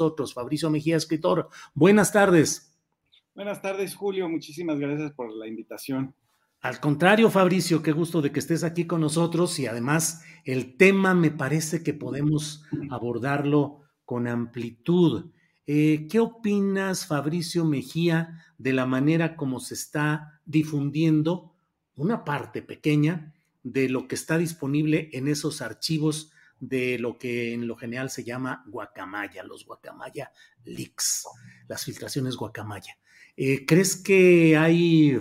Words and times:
Nosotros, 0.00 0.32
Fabricio 0.32 0.70
Mejía, 0.70 0.96
escritor. 0.96 1.50
Buenas 1.74 2.10
tardes. 2.10 2.74
Buenas 3.34 3.60
tardes, 3.60 3.94
Julio. 3.94 4.30
Muchísimas 4.30 4.78
gracias 4.78 5.12
por 5.12 5.30
la 5.30 5.46
invitación. 5.46 6.14
Al 6.62 6.80
contrario, 6.80 7.28
Fabricio, 7.28 7.82
qué 7.82 7.92
gusto 7.92 8.22
de 8.22 8.32
que 8.32 8.38
estés 8.38 8.64
aquí 8.64 8.86
con 8.86 9.02
nosotros 9.02 9.58
y 9.58 9.66
además 9.66 10.22
el 10.46 10.78
tema 10.78 11.14
me 11.14 11.30
parece 11.30 11.82
que 11.82 11.92
podemos 11.92 12.64
abordarlo 12.90 13.82
con 14.06 14.26
amplitud. 14.26 15.32
Eh, 15.66 16.08
¿Qué 16.10 16.18
opinas, 16.18 17.06
Fabricio 17.06 17.66
Mejía, 17.66 18.42
de 18.56 18.72
la 18.72 18.86
manera 18.86 19.36
como 19.36 19.60
se 19.60 19.74
está 19.74 20.40
difundiendo 20.46 21.52
una 21.94 22.24
parte 22.24 22.62
pequeña 22.62 23.34
de 23.62 23.90
lo 23.90 24.08
que 24.08 24.14
está 24.14 24.38
disponible 24.38 25.10
en 25.12 25.28
esos 25.28 25.60
archivos 25.60 26.32
de 26.60 26.98
lo 26.98 27.18
que 27.18 27.54
en 27.54 27.66
lo 27.66 27.74
general 27.74 28.10
se 28.10 28.22
llama 28.22 28.62
guacamaya, 28.68 29.42
los 29.42 29.64
guacamaya 29.64 30.30
leaks, 30.64 31.26
las 31.66 31.84
filtraciones 31.84 32.36
guacamaya? 32.36 32.96
Eh, 33.36 33.64
¿Crees 33.64 33.96
que 33.96 34.56
hay 34.56 35.18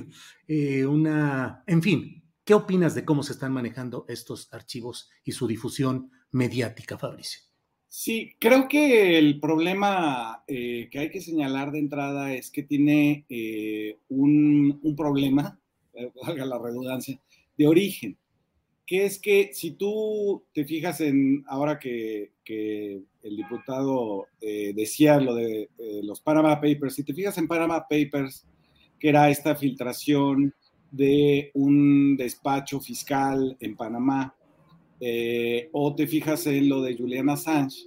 eh, 0.48 0.86
una, 0.86 1.64
en 1.68 1.82
fin, 1.82 2.24
¿qué 2.44 2.54
opinas 2.54 2.94
de 2.94 3.06
cómo 3.06 3.24
se 3.24 3.34
están 3.34 3.54
manejando 3.54 4.06
estos 4.10 4.54
archivos 4.54 5.10
y 5.24 5.32
su 5.32 5.48
difusión 5.48 6.12
mediática, 6.32 6.98
Fabricio? 6.98 7.42
Sí, 7.88 8.36
creo 8.40 8.68
que 8.68 9.18
el 9.18 9.40
problema 9.40 10.44
eh, 10.48 10.90
que 10.92 11.00
hay 11.00 11.10
que 11.10 11.22
señalar 11.22 11.72
de 11.72 11.80
entrada 11.80 12.34
es 12.34 12.52
que 12.52 12.64
tiene 12.64 13.26
un, 14.10 14.80
un, 14.84 14.96
problema, 14.96 15.60
valga 16.26 16.46
la 16.46 16.60
redundancia, 16.60 17.20
de 17.58 17.68
origen, 17.68 18.18
que 18.90 19.06
es 19.06 19.20
que 19.20 19.52
si 19.54 19.72
tú 19.72 20.44
te 20.52 20.66
fijas 20.66 21.00
en, 21.02 21.44
ahora 21.48 21.78
que, 21.78 22.32
el 22.50 23.36
diputado 23.38 24.26
decía 24.42 25.20
lo 25.20 25.36
de 25.36 25.70
los 26.02 26.20
Panama 26.20 26.60
Papers, 26.60 26.96
si 26.96 27.04
te 27.04 27.14
fijas 27.14 27.38
en 27.38 27.48
Panama 27.48 27.86
Papers, 27.88 28.48
que 29.00 29.10
era 29.10 29.30
esta 29.30 29.56
filtración 29.56 30.56
de 30.90 31.52
un 31.54 32.18
despacho 32.18 32.80
fiscal 32.80 33.56
en 33.60 33.76
Panamá, 33.76 34.36
eh, 35.00 35.70
o 35.72 35.96
te 35.96 36.08
fijas 36.08 36.46
en 36.48 36.68
lo 36.68 36.82
de 36.82 36.98
Julian 36.98 37.30
Assange, 37.30 37.86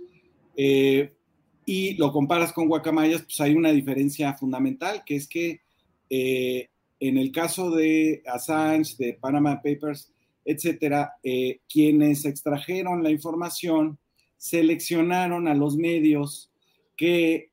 eh, 0.56 1.12
y 1.66 1.94
lo 1.94 2.12
comparas 2.12 2.52
con 2.52 2.68
Guacamayas, 2.68 3.22
pues 3.22 3.40
hay 3.40 3.54
una 3.54 3.70
diferencia 3.72 4.32
fundamental, 4.34 5.02
que 5.04 5.16
es 5.16 5.28
que 5.28 5.60
eh, 6.08 6.68
en 7.00 7.18
el 7.18 7.32
caso 7.32 7.70
de 7.70 8.22
Assange, 8.26 8.96
de 8.96 9.14
Panama 9.14 9.60
Papers, 9.62 10.11
etcétera, 10.44 11.14
quienes 11.68 12.24
extrajeron 12.24 13.02
la 13.02 13.10
información 13.10 13.98
seleccionaron 14.36 15.48
a 15.48 15.54
los 15.54 15.76
medios 15.76 16.50
que 16.96 17.50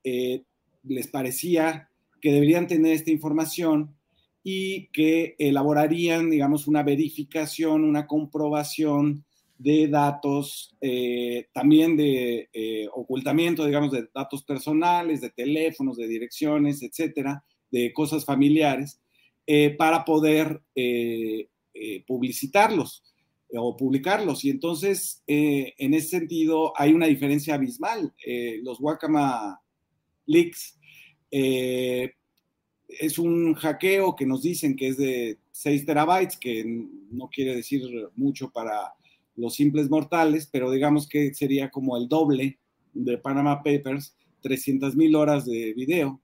les 0.84 1.08
parecía 1.08 1.90
que 2.22 2.32
deberían 2.32 2.68
tener 2.68 2.94
esta 2.94 3.12
información 3.12 3.96
y 4.44 4.88
que 4.88 5.36
elaborarían, 5.38 6.30
digamos, 6.30 6.68
una 6.68 6.84
verificación, 6.84 7.84
una 7.84 8.08
comprobación 8.08 9.26
de 9.58 9.88
datos, 9.90 10.76
eh, 10.80 11.48
también 11.54 11.98
de 11.98 12.50
eh, 12.54 12.88
ocultamiento, 12.94 13.66
digamos, 13.66 13.92
de 13.92 14.08
datos 14.14 14.44
personales, 14.44 15.20
de 15.20 15.32
teléfonos, 15.32 15.98
de 15.98 16.08
direcciones, 16.08 16.82
etcétera, 16.82 17.44
de 17.70 17.92
cosas 17.92 18.24
familiares, 18.24 19.02
eh, 19.46 19.72
para 19.72 20.06
poder 20.06 20.62
publicitarlos 22.06 23.04
o 23.54 23.76
publicarlos. 23.76 24.46
Y 24.46 24.50
entonces, 24.50 25.24
en 25.28 25.94
ese 25.94 26.08
sentido, 26.10 26.74
hay 26.76 26.94
una 26.94 27.08
diferencia 27.08 27.56
abismal. 27.56 28.14
los 28.64 28.80
Wacama 28.80 29.60
Leaks 30.26 30.80
eh, 31.32 32.14
es 32.88 33.20
un 33.20 33.54
hackeo 33.54 34.16
que 34.16 34.26
nos 34.26 34.42
dicen 34.42 34.76
que 34.76 34.90
es 34.90 34.98
de 34.98 35.38
6 35.52 35.86
terabytes, 35.86 36.38
que 36.38 36.64
no 37.12 37.30
quiere 37.30 37.56
decir 37.56 37.82
mucho 38.16 38.50
para 38.52 38.94
los 39.36 39.56
simples 39.56 39.90
mortales, 39.90 40.50
pero 40.52 40.72
digamos 40.72 41.08
que 41.08 41.34
sería 41.34 41.70
como 41.70 41.98
el 41.98 42.08
doble 42.08 42.60
de 42.94 43.18
Panama 43.18 43.62
Papers, 43.64 44.16
300 44.42 44.96
mil 44.96 45.16
horas 45.16 45.46
de 45.46 45.74
video, 45.74 46.20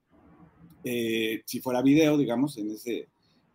eh, 0.83 1.43
si 1.45 1.59
fuera 1.59 1.81
video, 1.81 2.17
digamos, 2.17 2.57
en 2.57 2.71
ese, 2.71 3.07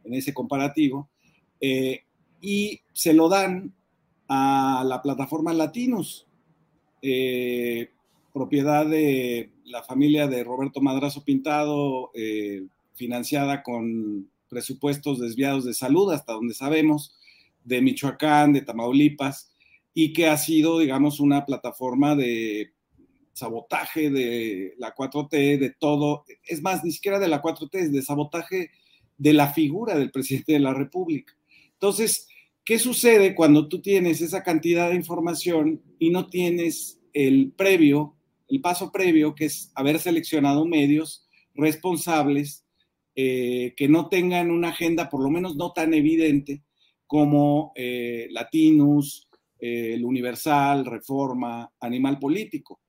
en 0.05 0.15
ese 0.15 0.32
comparativo, 0.32 1.11
eh, 1.60 2.04
y 2.41 2.81
se 2.93 3.12
lo 3.12 3.28
dan 3.28 3.75
a 4.28 4.84
la 4.87 5.03
plataforma 5.03 5.53
Latinus, 5.53 6.26
propiedad 8.32 8.87
de 8.87 9.50
la 9.65 9.82
familia 9.82 10.26
de 10.26 10.44
Roberto 10.44 10.81
Madrazo 10.81 11.25
Pintado, 11.25 12.10
eh, 12.15 12.66
financiada 12.94 13.62
con 13.62 14.28
presupuestos 14.49 15.20
desviados 15.20 15.65
de 15.65 15.75
salud, 15.75 16.12
hasta 16.12 16.32
donde 16.32 16.54
sabemos, 16.54 17.16
de 17.65 17.81
Michoacán, 17.81 18.53
de 18.53 18.62
Tamaulipas, 18.62 19.53
y 19.94 20.12
que 20.12 20.26
ha 20.28 20.37
sido, 20.37 20.78
digamos, 20.78 21.20
una 21.20 21.44
plataforma 21.44 22.16
de 22.16 22.72
sabotaje 23.32 24.10
de 24.10 24.75
la 24.78 24.94
4T, 24.94 25.59
de 25.59 25.70
todo, 25.70 26.25
es 26.47 26.62
más, 26.62 26.84
ni 26.84 26.91
siquiera 26.91 27.19
de 27.19 27.28
la 27.28 27.41
4T, 27.41 27.78
es 27.78 27.93
de 27.93 28.03
sabotaje 28.03 28.70
de 29.16 29.32
la 29.32 29.53
figura 29.53 29.97
del 29.97 30.10
presidente 30.10 30.53
de 30.53 30.60
la 30.60 30.75
República. 30.75 31.34
Entonces, 31.80 32.28
¿qué 32.64 32.78
sucede 32.78 33.34
cuando 33.34 33.68
tú 33.68 33.80
tienes 33.80 34.20
esa 34.20 34.42
cantidad 34.42 34.91
de 34.91 34.96
información 34.96 35.82
y 35.98 36.10
no 36.10 36.28
tienes 36.28 37.00
el 37.12 37.52
previo 37.52 38.16
el 38.50 38.60
paso 38.60 38.91
previo, 38.91 39.34
que 39.34 39.46
es 39.46 39.70
haber 39.75 39.99
seleccionado 39.99 40.66
medios 40.66 41.26
responsables 41.55 42.66
eh, 43.14 43.75
que 43.76 43.88
no 43.88 44.08
tengan 44.08 44.50
una 44.50 44.69
agenda, 44.69 45.08
por 45.08 45.22
lo 45.22 45.31
menos 45.31 45.56
no 45.56 45.72
tan 45.72 45.94
evidente, 45.94 46.62
como 47.06 47.72
eh, 47.75 48.28
Latinus, 48.31 49.28
eh, 49.58 49.94
el 49.94 50.05
Universal, 50.05 50.84
Reforma, 50.84 51.72
Animal 51.81 52.19
Político. 52.19 52.81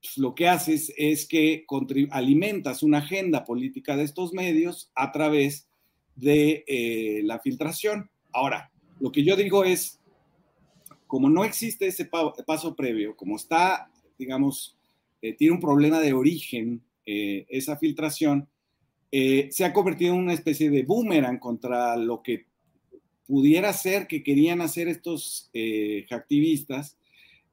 Pues, 0.00 0.16
lo 0.18 0.34
que 0.34 0.48
haces 0.48 0.92
es 0.96 1.26
que 1.26 1.64
alimentas 2.10 2.82
una 2.82 2.98
agenda 2.98 3.44
política 3.44 3.96
de 3.96 4.04
estos 4.04 4.32
medios 4.32 4.90
a 4.94 5.12
través 5.12 5.68
de 6.14 7.22
la 7.24 7.38
filtración. 7.38 8.09
Ahora, 8.32 8.70
lo 9.00 9.10
que 9.10 9.24
yo 9.24 9.36
digo 9.36 9.64
es, 9.64 9.98
como 11.06 11.28
no 11.28 11.44
existe 11.44 11.86
ese 11.86 12.08
paso 12.46 12.76
previo, 12.76 13.16
como 13.16 13.36
está, 13.36 13.90
digamos, 14.18 14.76
eh, 15.22 15.34
tiene 15.34 15.54
un 15.54 15.60
problema 15.60 16.00
de 16.00 16.12
origen, 16.12 16.82
eh, 17.04 17.46
esa 17.48 17.76
filtración, 17.76 18.48
eh, 19.12 19.48
se 19.50 19.64
ha 19.64 19.72
convertido 19.72 20.14
en 20.14 20.20
una 20.20 20.34
especie 20.34 20.70
de 20.70 20.84
boomerang 20.84 21.38
contra 21.38 21.96
lo 21.96 22.22
que 22.22 22.46
pudiera 23.26 23.72
ser 23.72 24.06
que 24.06 24.22
querían 24.22 24.60
hacer 24.60 24.88
estos 24.88 25.50
activistas. 26.10 26.96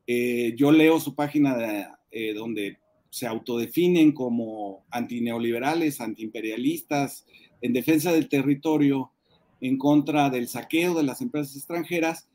yo 0.08 0.72
leo 0.72 1.00
su 1.00 1.14
página 1.14 2.00
donde 2.34 2.78
se 3.10 3.28
autodefinen 3.28 4.12
como 4.12 4.86
antineoliberales, 4.90 6.02
antiimperialistas, 6.02 7.26
en 7.62 7.74
defensa 7.74 8.12
del 8.12 8.30
territorio, 8.30 9.12
en 9.62 9.78
contra 9.78 10.30
del 10.30 10.48
saqueo 10.48 10.94
de 10.94 11.04
las 11.04 11.22
empresas 11.22 11.56
extranjeras, 11.56 12.28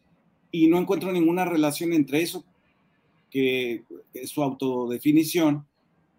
y 0.50 0.68
no 0.68 0.78
encuentro 0.78 1.12
ninguna 1.12 1.44
relación 1.44 1.92
entre 1.92 2.22
eso, 2.22 2.44
que 3.30 3.84
es 4.12 4.30
su 4.30 4.42
autodefinición, 4.42 5.66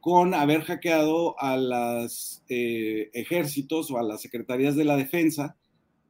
con 0.02 0.34
haber 0.34 0.64
hackeado 0.64 1.40
a 1.40 1.56
los 1.56 2.44
eh, 2.50 3.10
ejércitos 3.14 3.90
o 3.90 3.98
a 3.98 4.04
las 4.04 4.22
secretarías 4.22 4.76
de 4.76 4.84
la 4.84 4.98
defensa 4.98 5.56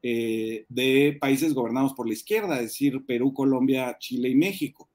eh, 0.02 0.66
de 0.68 1.18
países 1.22 1.54
gobernados 1.54 1.94
por 1.94 2.08
la 2.08 2.14
izquierda, 2.14 2.56
es 2.56 2.64
decir, 2.64 3.06
Perú, 3.06 3.34
Colombia, 3.34 3.96
Chile 4.00 4.30
y 4.30 4.36
México. 4.36 4.90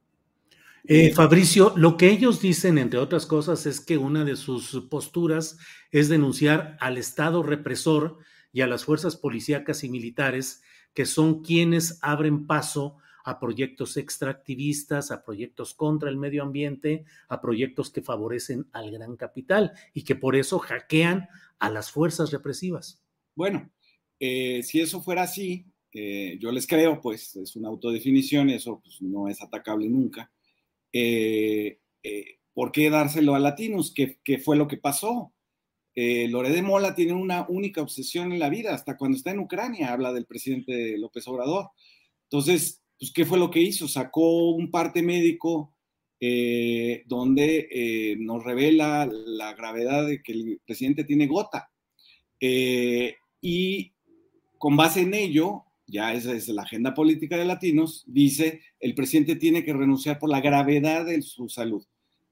Eh, 0.85 1.13
Fabricio, 1.13 1.75
lo 1.77 1.97
que 1.97 2.11
ellos 2.11 2.41
dicen, 2.41 2.77
entre 2.77 2.99
otras 2.99 3.27
cosas, 3.27 3.67
es 3.67 3.81
que 3.81 3.99
una 3.99 4.25
de 4.25 4.37
sus 4.37 4.87
posturas 4.91 5.59
es 5.93 6.09
denunciar 6.09 6.77
al 6.81 6.99
Estado 6.99 7.43
represor 7.43 8.19
y 8.59 8.61
a 8.61 8.67
las 8.67 8.85
fuerzas 8.85 9.15
policíacas 9.15 9.85
y 9.85 9.89
militares, 9.89 10.65
que 10.93 11.07
son 11.07 11.45
quienes 11.45 12.01
abren 12.03 12.49
paso 12.49 12.97
a 13.25 13.39
proyectos 13.39 13.97
extractivistas, 13.97 15.13
a 15.13 15.23
proyectos 15.23 15.75
contra 15.75 16.11
el 16.11 16.17
medio 16.17 16.43
ambiente, 16.43 17.05
a 17.29 17.41
proyectos 17.41 17.93
que 17.93 18.03
favorecen 18.03 18.67
al 18.73 18.91
gran 18.91 19.17
capital 19.17 19.75
y 19.95 20.03
que 20.03 20.17
por 20.17 20.35
eso 20.35 20.59
hackean 20.59 21.29
a 21.61 21.71
las 21.71 21.93
fuerzas 21.93 22.33
represivas. 22.33 23.01
Bueno, 23.37 23.71
eh, 24.19 24.65
si 24.65 24.81
eso 24.81 25.03
fuera 25.03 25.23
así, 25.23 25.65
eh, 25.93 26.37
yo 26.41 26.51
les 26.51 26.67
creo, 26.67 27.01
pues 27.01 27.37
es 27.37 27.55
una 27.55 27.69
autodefinición, 27.69 28.51
eso 28.51 28.81
pues, 28.83 29.01
no 29.01 29.29
es 29.29 29.41
atacable 29.41 29.89
nunca. 29.89 30.33
Eh, 30.93 31.79
¿Por 32.53 32.73
qué 32.73 32.91
dárselo 32.91 33.37
a 33.37 33.39
latinos? 33.39 33.93
¿Qué, 33.95 34.19
qué 34.25 34.39
fue 34.39 34.57
lo 34.57 34.67
que 34.67 34.79
pasó? 34.79 35.33
De 35.99 36.63
Mola 36.63 36.95
tiene 36.95 37.13
una 37.13 37.47
única 37.49 37.83
obsesión 37.83 38.33
en 38.33 38.39
la 38.39 38.49
vida, 38.49 38.73
hasta 38.73 38.97
cuando 38.97 39.17
está 39.17 39.33
en 39.33 39.41
Ucrania 39.41 39.93
habla 39.93 40.13
del 40.13 40.27
presidente 40.27 40.97
López 40.97 41.27
Obrador. 41.27 41.71
Entonces, 42.31 42.83
pues, 42.99 43.13
¿qué 43.13 43.25
fue 43.25 43.39
lo 43.39 43.51
que 43.51 43.61
hizo? 43.61 43.89
Sacó 43.89 44.51
un 44.51 44.71
parte 44.71 45.03
médico 45.03 45.75
eh, 46.21 47.03
donde 47.07 47.69
eh, 47.71 48.17
nos 48.17 48.45
revela 48.45 49.09
la 49.11 49.55
gravedad 49.55 50.07
de 50.07 50.23
que 50.23 50.33
el 50.33 50.61
presidente 50.65 51.03
tiene 51.03 51.27
gota. 51.27 51.71
Eh, 52.41 53.17
y 53.41 53.93
con 54.57 54.77
base 54.77 55.01
en 55.01 55.15
ello, 55.15 55.65
ya 55.87 56.13
esa 56.13 56.33
es 56.33 56.47
la 56.49 56.63
agenda 56.63 56.95
política 56.95 57.37
de 57.37 57.45
latinos, 57.45 58.05
dice, 58.07 58.63
el 58.79 58.95
presidente 58.95 59.35
tiene 59.35 59.65
que 59.65 59.73
renunciar 59.73 60.19
por 60.21 60.31
la 60.31 60.41
gravedad 60.41 61.07
de 61.07 61.23
su 61.23 61.49
salud. 61.49 61.85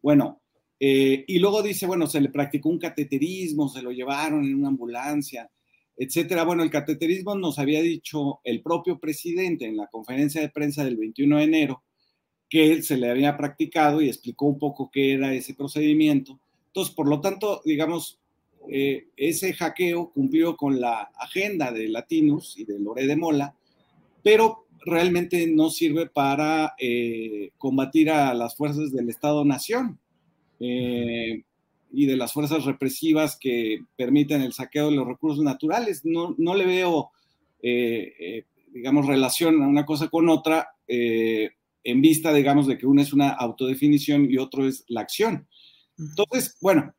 Bueno, 0.02 0.40
y 0.78 1.38
luego 1.38 1.62
dice, 1.62 1.86
bueno, 1.86 2.06
se 2.06 2.20
le 2.20 2.28
practicó 2.28 2.68
un 2.68 2.78
cateterismo, 2.78 3.68
se 3.68 3.82
lo 3.82 3.90
llevaron 3.92 4.44
en 4.44 4.54
una 4.54 4.68
ambulancia, 4.68 5.50
etcétera. 5.96 6.44
Bueno, 6.44 6.62
el 6.62 6.70
cateterismo 6.70 7.34
nos 7.34 7.58
había 7.58 7.80
dicho 7.80 8.40
el 8.44 8.62
propio 8.62 8.98
presidente 8.98 9.64
en 9.64 9.76
la 9.76 9.86
conferencia 9.86 10.40
de 10.40 10.50
prensa 10.50 10.84
del 10.84 10.96
21 10.96 11.38
de 11.38 11.44
enero 11.44 11.82
que 12.48 12.72
él 12.72 12.84
se 12.84 12.96
le 12.96 13.10
había 13.10 13.36
practicado 13.36 14.00
y 14.00 14.08
explicó 14.08 14.46
un 14.46 14.58
poco 14.58 14.90
qué 14.92 15.14
era 15.14 15.34
ese 15.34 15.54
procedimiento. 15.54 16.38
Entonces, 16.68 16.94
por 16.94 17.08
lo 17.08 17.20
tanto, 17.20 17.60
digamos, 17.64 18.20
eh, 18.70 19.08
ese 19.16 19.52
hackeo 19.52 20.10
cumplió 20.12 20.56
con 20.56 20.80
la 20.80 21.10
agenda 21.18 21.72
de 21.72 21.88
Latinus 21.88 22.56
y 22.58 22.64
de 22.64 22.78
Lore 22.78 23.06
de 23.06 23.16
Mola, 23.16 23.54
pero 24.22 24.66
realmente 24.84 25.46
no 25.48 25.70
sirve 25.70 26.06
para 26.06 26.74
eh, 26.78 27.50
combatir 27.58 28.10
a 28.10 28.34
las 28.34 28.56
fuerzas 28.56 28.92
del 28.92 29.08
Estado-Nación. 29.08 29.98
Eh, 30.60 31.44
y 31.92 32.04
de 32.06 32.16
las 32.16 32.32
fuerzas 32.32 32.64
represivas 32.64 33.38
que 33.40 33.80
permiten 33.96 34.42
el 34.42 34.52
saqueo 34.52 34.90
de 34.90 34.96
los 34.96 35.06
recursos 35.06 35.42
naturales. 35.42 36.04
No, 36.04 36.34
no 36.38 36.54
le 36.54 36.66
veo, 36.66 37.10
eh, 37.62 38.12
eh, 38.18 38.44
digamos, 38.72 39.06
relación 39.06 39.62
a 39.62 39.66
una 39.66 39.86
cosa 39.86 40.08
con 40.08 40.28
otra 40.28 40.68
eh, 40.86 41.50
en 41.84 42.02
vista, 42.02 42.34
digamos, 42.34 42.66
de 42.66 42.76
que 42.76 42.86
una 42.86 43.00
es 43.00 43.12
una 43.14 43.30
autodefinición 43.30 44.30
y 44.30 44.38
otro 44.38 44.66
es 44.66 44.84
la 44.88 45.00
acción. 45.00 45.48
Entonces, 45.98 46.58
bueno, 46.60 46.94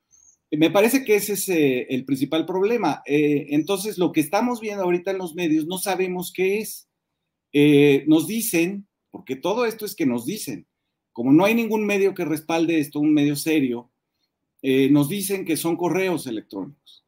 me 0.50 0.71
parece 0.71 1.03
que 1.03 1.15
ese 1.15 1.33
es 1.33 1.50
el 1.50 2.03
principal 2.06 2.45
problema. 2.45 3.03
entonces, 3.06 3.98
lo 3.98 4.12
que 4.12 4.21
estamos 4.21 4.62
viendo 4.62 4.83
ahorita 4.83 5.12
en 5.12 5.18
los 5.19 5.36
medios 5.36 5.68
no 5.68 5.77
sabemos 5.77 6.31
qué 6.33 6.60
es. 6.60 6.88
nos 8.07 8.25
dicen, 8.27 8.88
porque 9.12 9.36
todo 9.36 9.65
esto 9.65 9.86
es 9.86 9.94
que 9.94 10.06
nos 10.06 10.25
dicen, 10.25 10.65
como 11.17 11.33
no 11.33 11.45
hay 11.45 11.55
ningún 11.55 11.83
medio 11.83 12.13
que 12.13 12.25
respalde 12.25 12.77
esto, 12.77 12.99
un 12.99 13.11
medio 13.11 13.35
serio, 13.35 13.89
eh, 14.61 14.87
nos 14.91 15.09
dicen 15.09 15.45
que 15.45 15.57
son 15.57 15.75
correos 15.75 16.27
electrónicos. 16.27 17.03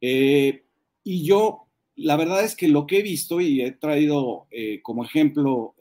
Eh, 0.00 0.64
y 1.04 1.24
yo, 1.24 1.68
la 1.94 2.16
verdad 2.16 2.42
es 2.42 2.56
que 2.56 2.66
lo 2.66 2.84
que 2.84 2.98
he 2.98 3.02
visto 3.02 3.40
y 3.40 3.62
he 3.62 3.70
traído 3.70 4.48
eh, 4.50 4.80
como 4.82 5.04
ejemplo 5.04 5.76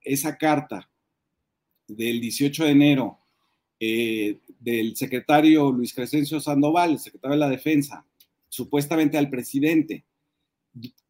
esa 0.00 0.38
carta 0.38 0.90
del 1.86 2.18
18 2.18 2.64
de 2.64 2.70
enero 2.70 3.18
del 3.78 4.96
secretario 4.96 5.70
Luis 5.72 5.92
Crescencio 5.92 6.40
Sandoval, 6.40 6.92
el 6.92 6.98
secretario 6.98 7.34
de 7.34 7.40
la 7.40 7.50
Defensa, 7.50 8.06
supuestamente 8.48 9.18
al 9.18 9.28
presidente, 9.28 10.06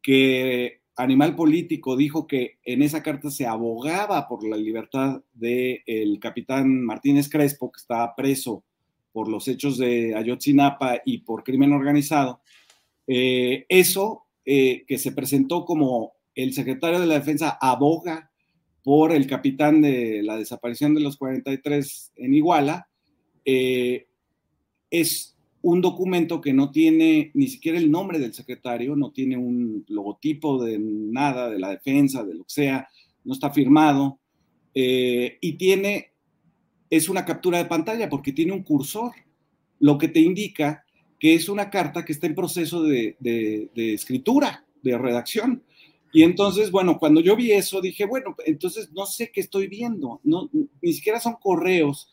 que 0.01 0.81
Animal 0.97 1.35
Político 1.35 1.95
dijo 1.95 2.25
que 2.25 2.57
en 2.63 2.81
esa 2.81 3.03
carta 3.03 3.29
se 3.29 3.45
abogaba 3.45 4.27
por 4.27 4.47
la 4.47 4.57
libertad 4.57 5.21
del 5.33 6.19
capitán 6.19 6.83
Martínez 6.83 7.29
Crespo, 7.29 7.71
que 7.71 7.79
estaba 7.79 8.15
preso 8.15 8.63
por 9.11 9.29
los 9.29 9.47
hechos 9.47 9.77
de 9.77 10.15
Ayotzinapa 10.15 11.01
y 11.05 11.19
por 11.19 11.43
crimen 11.43 11.71
organizado, 11.71 12.41
eh, 13.05 13.65
eso 13.69 14.25
eh, 14.43 14.85
que 14.87 14.97
se 14.97 15.11
presentó 15.11 15.65
como 15.65 16.13
el 16.35 16.53
secretario 16.53 16.99
de 16.99 17.05
la 17.05 17.15
Defensa 17.15 17.57
aboga 17.61 18.31
por 18.83 19.11
el 19.11 19.27
capitán 19.27 19.81
de 19.81 20.23
la 20.23 20.37
desaparición 20.37 20.95
de 20.95 21.01
los 21.01 21.17
43 21.17 22.13
en 22.15 22.33
Iguala, 22.33 22.87
eh, 23.45 24.07
es 24.89 25.36
un 25.67 25.81
documento 25.81 26.39
que 26.39 26.53
no 26.53 26.71
tiene 26.71 27.29
ni 27.33 27.47
siquiera 27.47 27.77
el 27.77 27.91
nombre 27.91 28.19
del 28.19 28.33
secretario, 28.33 28.95
no 28.95 29.11
tiene 29.11 29.35
un 29.37 29.83
logotipo 29.89 30.63
de 30.63 30.79
nada, 30.79 31.49
de 31.49 31.59
la 31.59 31.71
defensa, 31.71 32.23
de 32.23 32.35
lo 32.35 32.45
que 32.45 32.53
sea, 32.53 32.87
no 33.25 33.33
está 33.33 33.51
firmado, 33.51 34.17
y 34.73 35.53
tiene 35.53 36.11
es 36.89 37.09
una 37.09 37.25
captura 37.25 37.57
de 37.57 37.65
pantalla 37.65 38.07
porque 38.07 38.31
tiene 38.31 38.53
un 38.53 38.63
cursor, 38.63 39.11
lo 39.79 39.97
que 39.97 40.07
te 40.07 40.21
indica 40.21 40.85
que 41.19 41.33
es 41.33 41.49
una 41.49 41.69
carta 41.69 42.05
que 42.05 42.13
está 42.13 42.27
en 42.27 42.35
proceso 42.35 42.83
de, 42.83 43.17
escritura, 43.75 44.65
de 44.81 44.97
redacción. 44.97 45.63
Y 46.13 46.23
entonces, 46.23 46.71
bueno, 46.71 46.97
cuando 46.97 47.19
yo 47.19 47.35
vi 47.35 47.51
eso, 47.51 47.81
dije, 47.81 48.05
bueno, 48.05 48.37
entonces 48.45 48.89
no 48.93 49.05
sé 49.05 49.31
qué 49.33 49.41
estoy 49.41 49.67
viendo, 49.67 50.21
no, 50.23 50.49
ni 50.81 50.93
siquiera 50.93 51.19
son 51.19 51.35
correos, 51.41 52.09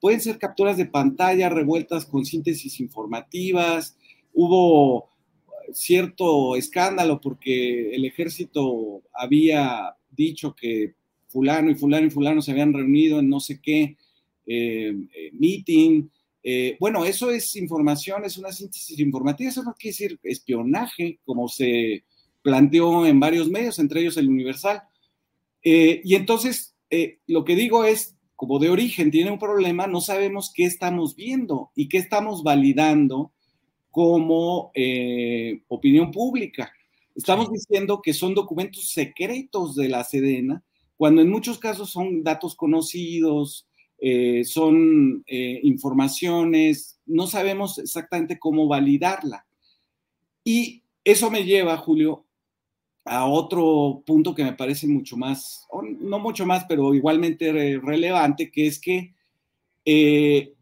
pueden 0.00 0.20
ser 0.20 0.38
capturas 0.38 0.76
de 0.76 0.86
pantalla 0.86 1.48
revueltas 1.48 2.06
con 2.06 2.24
síntesis 2.24 2.80
informativas, 2.80 3.96
hubo 4.32 5.10
cierto 5.72 6.56
escándalo 6.56 7.20
porque 7.20 7.94
el 7.94 8.04
ejército 8.04 9.02
había 9.12 9.96
dicho 10.10 10.54
que 10.54 10.94
fulano 11.28 11.70
y 11.70 11.74
fulano 11.74 12.06
y 12.06 12.10
fulano 12.10 12.42
se 12.42 12.52
habían 12.52 12.72
reunido 12.72 13.20
en 13.20 13.28
no 13.28 13.40
sé 13.40 13.60
qué, 13.60 13.96
eh, 14.46 14.94
eh, 15.14 15.30
meeting. 15.32 16.08
Eh, 16.42 16.76
bueno, 16.80 17.04
eso 17.04 17.30
es 17.30 17.54
información, 17.56 18.24
es 18.24 18.38
una 18.38 18.50
síntesis 18.50 18.98
informativa, 18.98 19.50
eso 19.50 19.62
no 19.62 19.74
quiere 19.74 19.92
decir 19.92 20.20
espionaje, 20.22 21.18
como 21.24 21.48
se 21.48 22.04
planteó 22.40 23.06
en 23.06 23.20
varios 23.20 23.50
medios, 23.50 23.78
entre 23.78 24.00
ellos 24.00 24.16
el 24.16 24.28
Universal. 24.28 24.82
y 25.62 26.14
entonces, 26.14 26.74
lo 27.26 27.44
que 27.44 27.56
digo 27.56 27.84
es, 27.84 28.16
como 28.38 28.60
de 28.60 28.70
origen 28.70 29.10
tiene 29.10 29.32
un 29.32 29.38
problema, 29.40 29.88
no 29.88 30.00
sabemos 30.00 30.52
qué 30.54 30.64
estamos 30.64 31.16
viendo 31.16 31.72
y 31.74 31.88
qué 31.88 31.98
estamos 31.98 32.44
validando 32.44 33.32
como 33.90 34.70
opinión 35.66 36.12
pública. 36.12 36.72
Estamos 37.16 37.50
diciendo 37.50 38.00
que 38.00 38.14
son 38.14 38.32
documentos 38.32 38.90
secretos 38.90 39.74
de 39.74 39.88
la 39.88 40.04
Sedena, 40.04 40.62
cuando 40.96 41.20
en 41.20 41.28
muchos 41.28 41.58
casos 41.58 41.90
son 41.90 42.22
datos 42.22 42.54
conocidos, 42.54 43.66
eh, 44.00 44.44
son 44.44 45.24
eh, 45.26 45.58
informaciones, 45.64 47.00
no 47.06 47.26
sabemos 47.26 47.78
exactamente 47.78 48.38
cómo 48.38 48.68
validarla. 48.68 49.44
Y 50.44 50.84
eso 51.02 51.28
me 51.28 51.42
lleva, 51.42 51.76
Julio, 51.76 52.24
a 53.08 53.26
otro 53.26 54.02
punto 54.06 54.34
que 54.34 54.44
me 54.44 54.52
parece 54.52 54.86
mucho 54.86 55.16
más, 55.16 55.66
no 56.00 56.18
mucho 56.18 56.46
más, 56.46 56.64
pero 56.68 56.94
igualmente 56.94 57.52
relevante, 57.80 58.50
que 58.50 58.66
es 58.66 58.80
que 58.80 59.14
eh, 59.84 60.54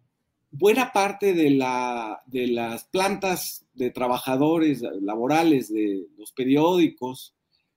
buena 0.50 0.92
parte 0.92 1.34
de, 1.34 1.50
la, 1.50 2.22
de 2.26 2.46
las 2.48 2.84
plantas 2.84 3.66
de 3.74 3.90
trabajadores 3.90 4.82
laborales 5.00 5.72
de 5.72 6.06
los 6.16 6.32
periódicos 6.32 7.34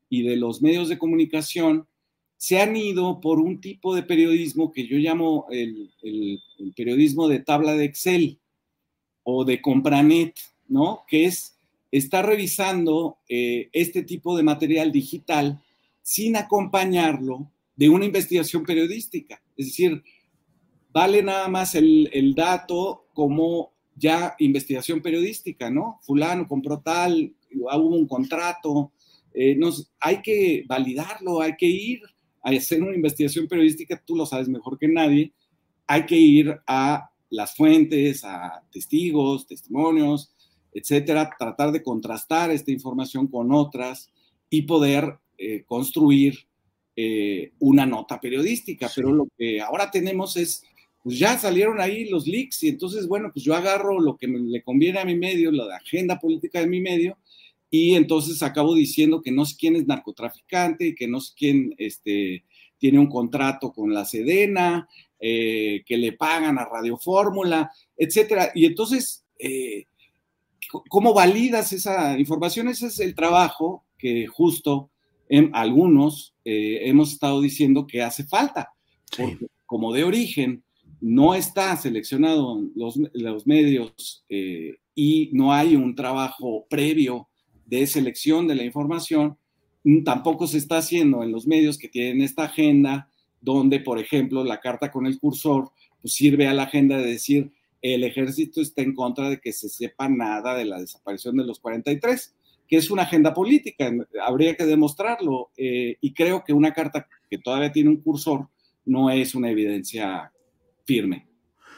y 0.10 0.24
de 0.24 0.38
los 0.38 0.62
medios 0.62 0.90
de 0.90 0.98
comunicación 0.98 1.88
se 2.40 2.62
han 2.62 2.78
ido 2.78 3.20
por 3.20 3.40
un 3.40 3.60
tipo 3.60 3.94
de 3.94 4.04
periodismo 4.04 4.72
que 4.72 4.88
yo 4.88 4.98
llamo 4.98 5.48
el, 5.52 5.92
periodismo 6.76 7.28
de 7.28 7.40
tabla 7.40 7.74
de 7.74 7.84
Excel 7.84 8.40
o 9.24 9.44
de 9.44 9.62
Compranet, 9.62 10.36
¿no? 10.70 11.04
Que 11.06 11.26
es 11.26 11.59
estar 11.92 12.26
revisando 12.26 13.18
eh, 13.28 13.70
este 13.74 14.04
tipo 14.04 14.38
de 14.38 14.44
material 14.44 14.92
digital 14.92 15.62
sin 16.02 16.36
acompañarlo 16.36 17.52
de 17.76 17.90
una 17.90 18.06
investigación 18.06 18.64
periodística. 18.64 19.42
Es 19.56 19.68
decir, 19.68 20.04
vale 20.92 21.24
nada 21.24 21.48
más 21.48 21.76
el, 21.76 22.10
el 22.14 22.36
dato 22.36 23.08
como 23.14 23.74
ya 23.96 24.36
investigación 24.40 25.02
periodística, 25.02 25.70
¿no? 25.70 26.00
Fulano 26.04 26.48
compró 26.48 26.80
tal, 26.80 27.34
hubo 27.54 27.96
un 27.96 28.08
contrato, 28.08 28.92
eh, 29.34 29.56
nos, 29.56 29.92
hay 30.00 30.22
que 30.22 30.64
validarlo, 30.68 31.42
hay 31.42 31.56
que 31.58 31.68
ir 31.68 32.02
a 32.42 32.50
hacer 32.52 32.82
una 32.82 32.96
investigación 32.96 33.48
periodística, 33.48 34.02
tú 34.06 34.16
lo 34.16 34.26
sabes 34.26 34.48
mejor 34.48 34.78
que 34.80 34.88
nadie, 34.88 35.34
hay 35.86 36.06
que 36.06 36.16
ir 36.16 36.58
a 36.66 37.10
las 37.30 37.56
fuentes, 37.56 38.24
a 38.24 38.64
testigos, 38.72 39.46
testimonios, 39.46 40.34
etcétera, 40.74 41.30
tratar 41.38 41.72
de 41.72 41.84
contrastar 41.84 42.52
esta 42.52 42.72
información 42.72 43.28
con 43.28 43.52
otras 43.52 44.10
y 44.50 44.64
poder 44.64 45.18
eh, 45.38 45.64
construir 45.66 46.48
eh, 46.96 47.52
una 47.60 47.86
nota 47.86 48.20
periodística. 48.20 48.90
Pero 48.94 49.14
lo 49.14 49.28
que 49.38 49.62
ahora 49.62 49.90
tenemos 49.90 50.36
es, 50.38 50.64
pues 51.04 51.18
ya 51.18 51.38
salieron 51.38 51.80
ahí 51.80 52.10
los 52.10 52.28
leaks 52.28 52.64
y 52.64 52.70
entonces, 52.70 53.08
bueno, 53.08 53.32
pues 53.34 53.46
yo 53.46 53.56
agarro 53.56 54.00
lo 54.00 54.18
que 54.18 54.28
le 54.28 54.62
conviene 54.64 55.00
a 55.00 55.06
mi 55.06 55.16
medio, 55.16 55.52
la 55.52 55.76
agenda 55.76 56.20
política 56.20 56.60
de 56.60 56.68
mi 56.68 56.82
medio, 56.82 57.18
y 57.72 57.96
entonces 57.96 58.42
acabo 58.42 58.74
diciendo 58.74 59.22
que 59.22 59.32
no 59.32 59.46
sé 59.46 59.56
quién 59.58 59.76
es 59.76 59.86
narcotraficante 59.86 60.88
y 60.88 60.96
que 60.96 61.08
no 61.08 61.22
sé 61.22 61.34
quién 61.38 61.76
este, 61.78 62.44
tiene 62.80 63.00
un 63.00 63.08
contrato 63.08 63.72
con 63.72 63.94
la 63.94 64.06
Sedena, 64.06 64.90
eh, 65.20 65.84
que 65.86 65.98
le 65.98 66.14
pagan 66.14 66.58
a 66.58 66.66
Radio 66.66 66.98
Fórmula, 66.98 67.72
etcétera. 67.96 68.52
Y 68.56 68.66
entonces, 68.66 69.26
eh, 69.38 69.86
¿cómo 70.90 71.14
validas 71.14 71.74
esa 71.74 72.18
información? 72.18 72.68
Ese 72.68 72.88
es 72.88 73.00
el 73.00 73.16
trabajo 73.16 73.86
que 73.98 74.28
justo 74.28 74.90
en 75.28 75.52
algunos 75.54 76.36
eh, 76.46 76.82
hemos 76.84 77.12
estado 77.12 77.42
diciendo 77.42 77.86
que 77.86 78.02
hace 78.02 78.24
falta, 78.24 78.74
porque 79.16 79.48
como 79.66 79.94
de 79.94 80.04
origen 80.04 80.64
no 81.02 81.36
está 81.36 81.76
seleccionado 81.78 82.62
los, 82.76 83.00
los 83.14 83.48
medios 83.48 84.26
y 84.96 85.30
no 85.32 85.54
hay 85.54 85.76
un 85.76 85.96
trabajo 85.96 86.66
previo 86.70 87.30
de 87.66 87.86
selección 87.88 88.48
de 88.48 88.56
la 88.56 88.64
información, 88.64 89.38
tampoco 90.04 90.48
se 90.48 90.58
está 90.58 90.78
haciendo 90.78 91.24
en 91.24 91.32
los 91.32 91.48
medios 91.48 91.78
que 91.78 91.88
tienen 91.88 92.22
esta 92.22 92.46
agenda, 92.46 93.10
donde, 93.42 93.80
por 93.80 94.00
ejemplo, 94.00 94.44
la 94.44 94.60
carta 94.60 94.92
con 94.92 95.06
el 95.06 95.20
cursor 95.20 95.72
pues, 96.02 96.14
sirve 96.14 96.48
a 96.48 96.54
la 96.54 96.64
agenda 96.64 96.98
de 96.98 97.12
decir, 97.12 97.52
el 97.82 98.04
ejército 98.04 98.62
está 98.62 98.82
en 98.82 98.94
contra 98.94 99.30
de 99.30 99.40
que 99.40 99.54
se 99.54 99.70
sepa 99.70 100.10
nada 100.10 100.56
de 100.56 100.66
la 100.66 100.80
desaparición 100.80 101.38
de 101.38 101.46
los 101.46 101.60
43, 101.60 102.36
que 102.68 102.78
es 102.78 102.92
una 102.92 103.04
agenda 103.04 103.34
política, 103.34 103.92
habría 104.24 104.56
que 104.56 104.66
demostrarlo, 104.66 105.52
eh, 105.58 105.98
y 106.02 106.14
creo 106.14 106.44
que 106.44 106.54
una 106.54 106.74
carta 106.74 107.08
que 107.30 107.40
todavía 107.40 107.72
tiene 107.72 107.90
un 107.90 108.02
cursor 108.02 108.48
no 108.86 109.10
es 109.10 109.34
una 109.34 109.50
evidencia 109.50 110.32
firme. 110.86 111.28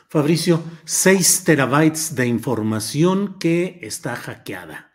Fabricio, 0.09 0.61
6 0.83 1.43
terabytes 1.45 2.15
de 2.15 2.27
información 2.27 3.37
que 3.39 3.79
está 3.81 4.15
hackeada. 4.17 4.91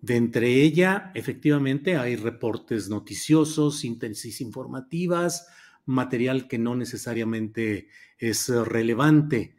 De 0.00 0.16
entre 0.16 0.62
ella, 0.62 1.12
efectivamente, 1.14 1.96
hay 1.96 2.16
reportes 2.16 2.88
noticiosos, 2.88 3.80
síntesis 3.80 4.40
informativas, 4.40 5.46
material 5.86 6.48
que 6.48 6.58
no 6.58 6.74
necesariamente 6.74 7.88
es 8.18 8.48
relevante, 8.48 9.54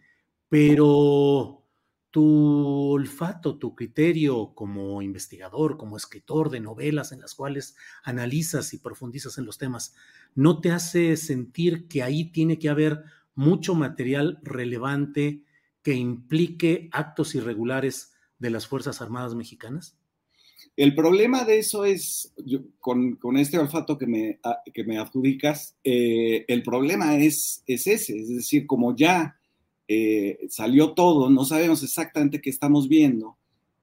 pero 0.51 1.63
tu 2.10 2.91
olfato, 2.91 3.58
tu 3.58 3.74
criterio 3.74 4.53
como 4.53 5.01
investigador, 5.01 5.77
como 5.77 5.96
escritor 5.96 6.50
de 6.50 6.60
novelas 6.60 7.13
en 7.13 7.22
las 7.22 7.36
cuales 7.36 7.77
analizas 8.03 8.74
y 8.74 8.79
profundizas 8.79 9.38
en 9.38 9.46
los 9.46 9.58
temas, 9.58 9.96
¿no 10.36 10.60
te 10.60 10.72
hace 10.72 11.15
sentir 11.15 11.88
que 11.88 12.03
ahí 12.03 12.34
tiene 12.34 12.60
que 12.60 12.67
haber 12.67 13.01
mucho 13.34 13.75
material 13.75 14.39
relevante 14.43 15.46
que 15.84 15.93
implique 15.93 16.89
actos 16.91 17.34
irregulares 17.34 18.12
de 18.38 18.50
las 18.50 18.67
Fuerzas 18.67 19.01
Armadas 19.01 19.36
mexicanas? 19.36 19.98
El 20.75 20.96
problema 20.96 21.46
de 21.46 21.60
eso 21.60 21.86
es, 21.86 22.34
con, 22.81 23.17
este 23.38 23.58
olfato 23.58 23.98
que 23.98 24.08
me, 24.08 24.41
que 24.74 24.84
me 24.84 24.98
adjudicas, 24.98 25.77
eh, 25.86 26.43
el 26.50 26.62
problema 26.62 27.15
es, 27.15 27.63
es 27.67 27.88
ese, 27.88 28.20
es 28.20 28.27
decir, 28.27 28.67
como 28.67 28.93
ya 28.93 29.38
eh, 29.93 30.48
salió 30.50 30.91
todo, 30.91 31.29
no 31.29 31.43
sabemos 31.43 31.83
exactamente 31.83 32.39
qué 32.41 32.50
estamos 32.50 32.88
viendo, 32.88 33.36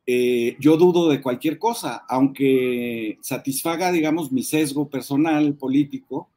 eh, 0.07 0.57
yo 0.59 0.77
dudo 0.77 1.09
de 1.11 1.21
cualquier 1.21 1.59
cosa, 1.59 2.05
aunque 2.09 3.19
satisfaga, 3.21 3.93
digamos, 3.93 4.33
mi 4.33 4.43
sesgo 4.43 4.89
personal, 4.89 5.55
político, 5.55 6.31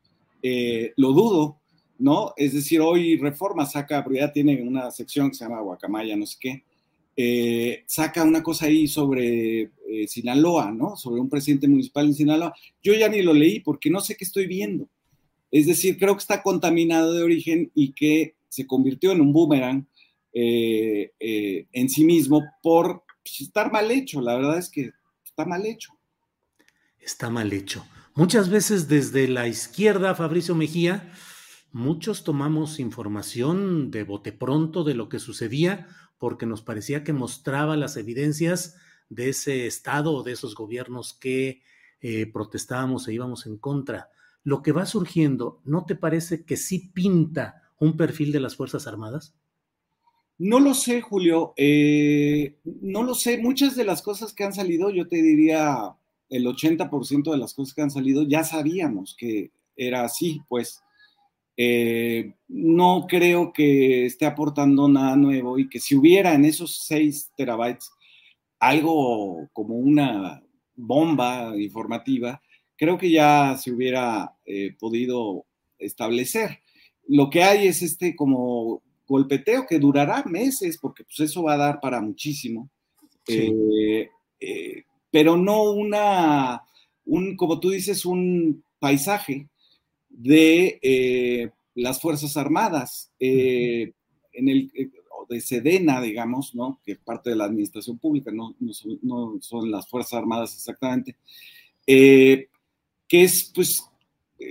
lo 0.98 1.14
dudo, 1.14 1.58
¿no? 2.00 2.34
Es 2.36 2.54
decir, 2.54 2.82
hoy 2.82 3.16
Reforma 3.18 3.66
saca, 3.66 4.04
ya 4.12 4.34
tiene 4.34 4.62
una 4.62 4.90
sección 4.92 5.30
que 5.30 5.36
se 5.36 5.46
llama 5.46 5.62
Guacamaya, 5.62 6.16
no 6.18 6.26
sé 6.26 6.38
qué, 6.40 6.64
eh, 7.16 7.84
saca 7.86 8.24
una 8.24 8.42
cosa 8.42 8.66
ahí 8.66 8.88
sobre 8.88 9.70
eh, 9.88 10.08
Sinaloa, 10.08 10.72
¿no? 10.72 10.96
Sobre 10.96 11.22
un 11.22 11.30
presidente 11.30 11.68
municipal 11.68 12.08
en 12.08 12.16
Sinaloa. 12.16 12.56
Yo 12.82 12.94
ya 12.94 13.10
ni 13.10 13.22
lo 13.22 13.34
leí 13.34 13.60
porque 13.60 13.90
no 13.90 14.00
sé 14.00 14.16
qué 14.16 14.24
estoy 14.24 14.48
viendo. 14.48 14.88
Es 15.52 15.68
decir, 15.68 15.98
creo 15.98 16.16
que 16.16 16.22
está 16.22 16.42
contaminado 16.42 17.14
de 17.14 17.24
origen 17.24 17.72
y 17.76 17.92
que 17.92 18.34
se 18.52 18.68
convirtió 18.68 19.14
en 19.14 19.22
un 19.22 19.32
boomerang 19.32 19.88
eh, 20.34 21.12
en 21.72 21.90
sí 21.90 22.04
mismo 22.04 22.44
por 22.62 23.06
pues, 23.24 23.42
estar 23.42 23.72
mal 23.72 23.90
hecho. 23.90 24.20
La 24.22 24.36
verdad 24.36 24.58
es 24.58 24.70
que 24.70 24.92
está 25.24 25.46
mal 25.46 25.66
hecho. 25.66 25.94
Está 27.00 27.30
mal 27.30 27.54
hecho. 27.54 27.86
Muchas 28.14 28.50
veces 28.50 28.90
desde 28.90 29.30
la 29.30 29.48
izquierda, 29.48 30.16
Fabricio 30.16 30.54
Mejía, 30.54 31.14
muchos 31.72 32.26
tomamos 32.26 32.80
información 32.80 33.90
de 33.90 34.04
bote 34.04 34.34
pronto 34.34 34.84
de 34.84 34.96
lo 34.96 35.08
que 35.08 35.20
sucedía 35.20 35.88
porque 36.18 36.46
nos 36.46 36.62
parecía 36.62 37.06
que 37.06 37.14
mostraba 37.14 37.78
las 37.78 37.96
evidencias 37.96 38.76
de 39.10 39.30
ese 39.30 39.66
Estado 39.66 40.12
o 40.12 40.24
de 40.24 40.34
esos 40.34 40.56
gobiernos 40.56 41.14
que 41.14 41.64
eh, 42.02 42.26
protestábamos 42.26 43.08
e 43.08 43.14
íbamos 43.14 43.46
en 43.46 43.58
contra. 43.58 44.10
Lo 44.44 44.62
que 44.62 44.74
va 44.74 44.86
surgiendo, 44.86 45.62
¿no 45.64 45.86
te 45.86 45.96
parece 45.96 46.44
que 46.44 46.58
sí 46.58 46.92
pinta 46.94 47.71
un 47.82 47.98
perfil 47.98 48.32
de 48.32 48.40
las 48.40 48.56
Fuerzas 48.56 48.88
Armadas? 48.88 49.34
No 50.38 50.60
lo 50.60 50.74
sé, 50.74 51.02
Julio. 51.02 51.54
Eh, 51.58 52.56
no 52.64 53.04
lo 53.04 53.16
sé. 53.16 53.40
Muchas 53.40 53.76
de 53.76 53.84
las 53.84 54.02
cosas 54.02 54.34
que 54.34 54.44
han 54.44 54.54
salido, 54.54 54.90
yo 54.92 55.08
te 55.08 55.22
diría 55.22 55.96
el 56.30 56.46
80% 56.46 57.32
de 57.32 57.38
las 57.38 57.54
cosas 57.54 57.74
que 57.74 57.82
han 57.82 57.92
salido, 57.92 58.24
ya 58.24 58.44
sabíamos 58.44 59.16
que 59.18 59.52
era 59.76 60.04
así, 60.04 60.42
pues. 60.48 60.82
Eh, 61.58 62.34
no 62.48 63.06
creo 63.10 63.52
que 63.52 64.06
esté 64.06 64.26
aportando 64.26 64.88
nada 64.88 65.16
nuevo 65.16 65.60
y 65.60 65.68
que 65.70 65.80
si 65.80 65.96
hubiera 65.96 66.34
en 66.34 66.46
esos 66.46 66.86
6 66.86 67.32
terabytes 67.36 67.92
algo 68.58 69.50
como 69.54 69.76
una 69.76 70.42
bomba 70.76 71.54
informativa, 71.58 72.42
creo 72.78 72.98
que 72.98 73.12
ya 73.12 73.58
se 73.58 73.72
hubiera 73.72 74.34
eh, 74.46 74.76
podido 74.80 75.46
establecer. 75.78 76.62
Lo 77.08 77.30
que 77.30 77.44
hay 77.44 77.68
es 77.68 77.82
este 77.82 78.16
como 78.16 78.82
golpeteo 79.08 79.66
que 79.68 79.80
durará 79.80 80.24
meses, 80.24 80.78
porque 80.82 81.04
pues 81.04 81.20
eso 81.20 81.44
va 81.44 81.54
a 81.54 81.58
dar 81.58 81.80
para 81.82 82.02
muchísimo, 82.02 82.70
eh, 83.28 84.10
pero 85.12 85.38
no 85.38 85.64
una, 85.72 86.64
un, 87.06 87.36
como 87.36 87.60
tú 87.60 87.70
dices, 87.70 88.06
un 88.06 88.64
paisaje 88.80 89.48
de 90.10 90.80
eh, 90.82 91.50
las 91.76 92.02
Fuerzas 92.02 92.38
Armadas, 92.38 93.12
eh, 93.20 93.92
en 94.34 94.50
el, 94.50 94.72
eh, 94.74 94.90
de 95.30 95.40
Sedena, 95.40 96.02
digamos, 96.02 96.56
¿no? 96.56 96.82
que 96.84 96.94
es 96.94 96.98
parte 96.98 97.30
de 97.30 97.38
la 97.38 97.46
administración 97.46 97.98
pública, 97.98 98.32
no, 98.32 98.56
son, 99.42 99.72
las 99.72 99.88
Fuerzas 99.88 100.14
Armadas 100.14 100.54
exactamente, 100.56 101.16
que 101.86 102.48
es, 103.10 103.50
pues, 103.56 103.86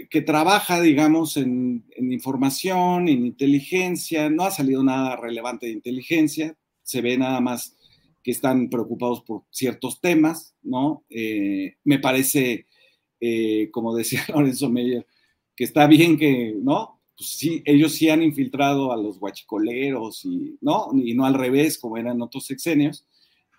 que 0.09 0.23
trabaja, 0.23 0.81
digamos, 0.81 1.37
en, 1.37 1.85
en, 1.97 2.13
información, 2.13 3.09
en 3.09 3.27
inteligencia, 3.27 4.31
no 4.31 4.45
ha 4.45 4.51
salido 4.51 4.83
nada 4.83 5.17
relevante 5.17 5.67
de 5.67 5.73
inteligencia, 5.73 6.57
se 6.83 7.01
ve 7.01 7.17
nada 7.19 7.41
más 7.41 7.77
que 8.23 8.31
están 8.31 8.69
preocupados 8.69 9.23
por 9.23 9.45
ciertos 9.51 10.01
temas, 10.01 10.55
¿no? 10.63 11.05
me 11.85 11.99
parece, 11.99 12.67
como 13.73 13.95
decía 13.95 14.25
Lorenzo 14.29 14.69
Meyer, 14.69 15.07
que 15.57 15.65
está 15.65 15.87
bien 15.87 16.19
que, 16.19 16.55
¿no? 16.57 17.01
Pues 17.21 17.37
sí, 17.37 17.63
ellos 17.67 17.93
sí 17.93 18.09
han 18.09 18.23
infiltrado 18.23 18.93
a 18.93 18.97
los 18.97 19.19
guachicoleros 19.19 20.25
y, 20.25 20.57
¿no? 20.63 20.89
Y 20.95 21.13
no 21.13 21.27
al 21.27 21.35
revés, 21.35 21.77
como 21.77 21.99
eran 21.99 22.23
otros 22.23 22.47
sexenios. 22.47 23.07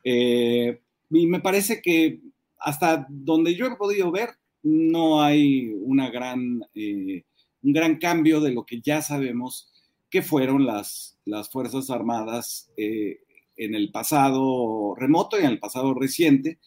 Eh, 0.03 0.81
y 1.11 1.27
me 1.27 1.41
parece 1.41 1.79
que 1.79 2.19
hasta 2.57 3.05
donde 3.07 3.53
yo 3.53 3.67
he 3.67 3.75
podido 3.75 4.09
ver, 4.09 4.29
no 4.63 5.21
hay 5.21 5.69
una 5.69 6.09
gran, 6.09 6.61
un 6.73 7.73
gran 7.73 7.97
cambio 7.97 8.41
de 8.41 8.51
lo 8.51 8.65
que 8.65 8.81
ya 8.81 9.01
sabemos 9.01 9.71
que 10.09 10.21
fueron 10.21 10.65
las, 10.65 11.17
las 11.25 11.49
Fuerzas 11.49 11.89
Armadas 11.89 12.71
en 12.75 13.75
el 13.75 13.91
pasado 13.91 14.95
remoto 14.95 15.39
y 15.39 15.43
en 15.43 15.51
el 15.51 15.59
pasado 15.59 15.93
reciente, 15.93 16.59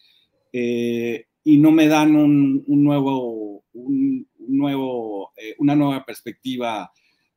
y 0.52 1.58
no 1.58 1.70
me 1.72 1.88
dan 1.88 2.16
un, 2.16 2.64
nuevo, 2.66 3.64
un, 3.72 4.28
nuevo 4.38 5.32
una 5.58 5.76
nueva 5.76 6.04
perspectiva 6.04 6.90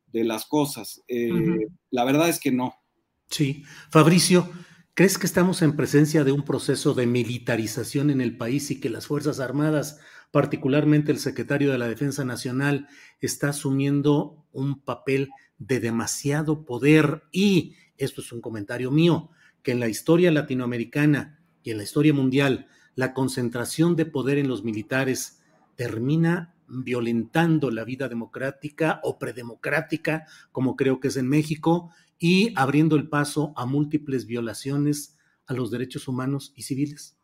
de 0.07 0.23
las 0.23 0.45
cosas. 0.45 1.03
La 1.89 2.03
verdad 2.05 2.29
es 2.29 2.39
que 2.39 2.51
no. 2.51 2.73
Sí. 3.29 3.63
Fabricio, 3.89 4.49
¿crees 4.93 5.17
que 5.17 5.27
estamos 5.27 5.61
en 5.61 5.75
presencia 5.75 6.23
de 6.23 6.31
un 6.31 6.43
proceso 6.43 6.93
de 6.93 7.07
militarización 7.07 8.09
en 8.09 8.21
el 8.21 8.37
país 8.37 8.71
y 8.71 8.79
que 8.79 8.89
las 8.89 9.07
Fuerzas 9.07 9.39
Armadas, 9.39 9.99
particularmente 10.31 11.11
el 11.11 11.19
secretario 11.19 11.71
de 11.71 11.77
la 11.77 11.87
Defensa 11.87 12.25
Nacional, 12.25 12.87
está 13.21 13.49
asumiendo 13.49 14.45
un 14.51 14.79
papel 14.79 15.29
de 15.57 15.79
demasiado 15.79 16.65
poder 16.65 17.23
y, 17.31 17.75
esto 17.97 18.21
es 18.21 18.31
un 18.31 18.41
comentario 18.41 18.91
mío, 18.91 19.29
que 19.63 19.71
en 19.71 19.79
la 19.79 19.87
historia 19.87 20.31
latinoamericana 20.31 21.39
y 21.63 21.71
en 21.71 21.77
la 21.77 21.83
historia 21.83 22.13
mundial, 22.13 22.67
la 22.95 23.13
concentración 23.13 23.95
de 23.95 24.05
poder 24.05 24.37
en 24.37 24.47
los 24.47 24.63
militares 24.63 25.41
termina 25.75 26.55
violentando 26.67 27.71
la 27.71 27.83
vida 27.83 28.09
democrática 28.09 28.99
o 29.03 29.17
predemocrática, 29.17 30.25
como 30.51 30.75
creo 30.75 30.99
que 30.99 31.09
es 31.09 31.17
en 31.17 31.27
México, 31.27 31.91
y 32.19 32.53
abriendo 32.55 32.95
el 32.95 33.09
paso 33.09 33.53
a 33.55 33.65
múltiples 33.65 34.25
violaciones 34.25 35.17
a 35.45 35.53
los 35.53 35.71
derechos 35.71 36.07
humanos 36.07 36.53
y 36.55 36.63
civiles? 36.63 37.16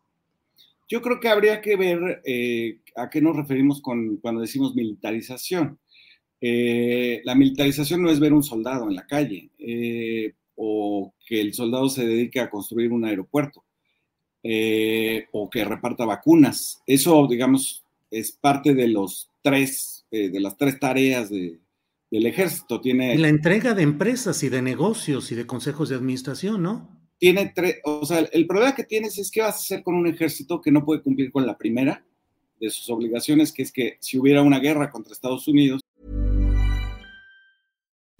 Yo 0.94 1.02
creo 1.02 1.20
que 1.20 1.28
habría 1.28 1.60
que 1.60 1.76
ver 1.76 2.22
eh, 2.24 2.82
a 2.96 3.10
qué 3.10 3.20
nos 3.20 3.36
referimos 3.36 3.82
cuando 3.82 4.42
decimos 4.42 4.76
militarización. 4.76 5.80
Eh, 6.40 7.20
la 7.24 7.34
militarización 7.34 8.04
no 8.04 8.12
es 8.12 8.20
ver 8.20 8.32
un 8.32 8.44
soldado 8.44 8.88
en 8.88 8.94
la 8.94 9.08
calle 9.08 9.50
eh, 9.58 10.36
o 10.54 11.16
que 11.26 11.42
el 11.42 11.52
soldado 11.56 11.90
se 11.90 12.06
dedique 12.06 12.40
a 12.40 12.48
construir 12.52 12.92
un 12.92 13.06
aeropuerto 13.06 13.66
o 15.32 15.50
que 15.50 15.66
reparta 15.66 16.06
vacunas. 16.06 16.84
Eso, 16.86 17.26
digamos, 17.28 17.84
es 18.12 18.32
parte 18.32 18.76
de 18.76 18.88
los 18.88 19.32
tres, 19.42 20.06
las 20.12 20.58
tres 20.58 20.80
tareas 20.80 21.32
de, 21.32 21.58
el 22.12 22.28
ejército. 22.28 22.80
Tiene... 22.82 23.18
La 23.18 23.30
entrega 23.30 23.74
de 23.74 23.82
empresas 23.82 24.44
y 24.44 24.50
de 24.50 24.62
negocios 24.62 25.32
y 25.32 25.36
de 25.36 25.48
consejos 25.48 25.90
de 25.90 25.96
administración, 25.96 26.62
¿no? 26.62 27.03
Tiene 27.24 27.54
tres, 27.56 27.78
o 27.86 28.06
sea, 28.06 28.20
el 28.20 28.46
problema 28.46 28.76
que 28.76 28.84
tienes 28.84 29.18
es 29.18 29.32
qué 29.32 29.40
vas 29.40 29.56
a 29.56 29.60
hacer 29.60 29.82
con 29.82 29.96
un 29.96 30.06
ejército 30.08 30.60
que 30.60 30.70
no 30.70 30.84
puede 30.84 31.02
cumplir 31.02 31.32
con 31.32 31.48
la 31.48 31.58
primera 31.58 32.04
de 32.60 32.70
sus 32.70 32.90
obligaciones, 32.90 33.54
que 33.54 33.62
es 33.62 33.72
que 33.72 33.96
si 34.02 34.20
hubiera 34.20 34.42
una 34.42 34.60
guerra 34.60 34.92
contra 34.92 35.14
Estados 35.14 35.48
Unidos. 35.48 35.80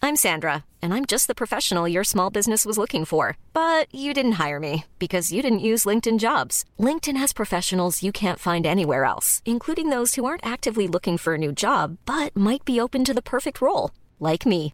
I'm 0.02 0.16
Sandra, 0.16 0.64
and 0.82 0.94
I'm 0.94 1.04
just 1.06 1.28
the 1.28 1.36
professional 1.36 1.86
your 1.86 2.06
small 2.06 2.30
business 2.30 2.66
was 2.66 2.78
looking 2.78 3.04
for. 3.04 3.36
But 3.52 3.94
you 3.94 4.14
didn't 4.14 4.40
hire 4.42 4.62
me 4.62 4.86
because 5.00 5.34
you 5.34 5.42
didn't 5.42 5.68
use 5.68 5.84
LinkedIn 5.84 6.20
jobs. 6.20 6.64
LinkedIn 6.80 7.18
has 7.18 7.34
professionals 7.34 8.04
you 8.04 8.14
can't 8.14 8.40
find 8.40 8.66
anywhere 8.66 9.04
else, 9.04 9.42
including 9.44 9.90
those 9.90 10.16
who 10.16 10.24
aren't 10.24 10.46
actively 10.46 10.88
looking 10.88 11.18
for 11.18 11.34
a 11.34 11.38
new 11.38 11.52
job, 11.52 11.98
but 12.06 12.34
might 12.38 12.64
be 12.64 12.80
open 12.80 13.04
to 13.04 13.14
the 13.14 13.22
perfect 13.22 13.60
role, 13.60 13.92
like 14.22 14.46
me. 14.46 14.74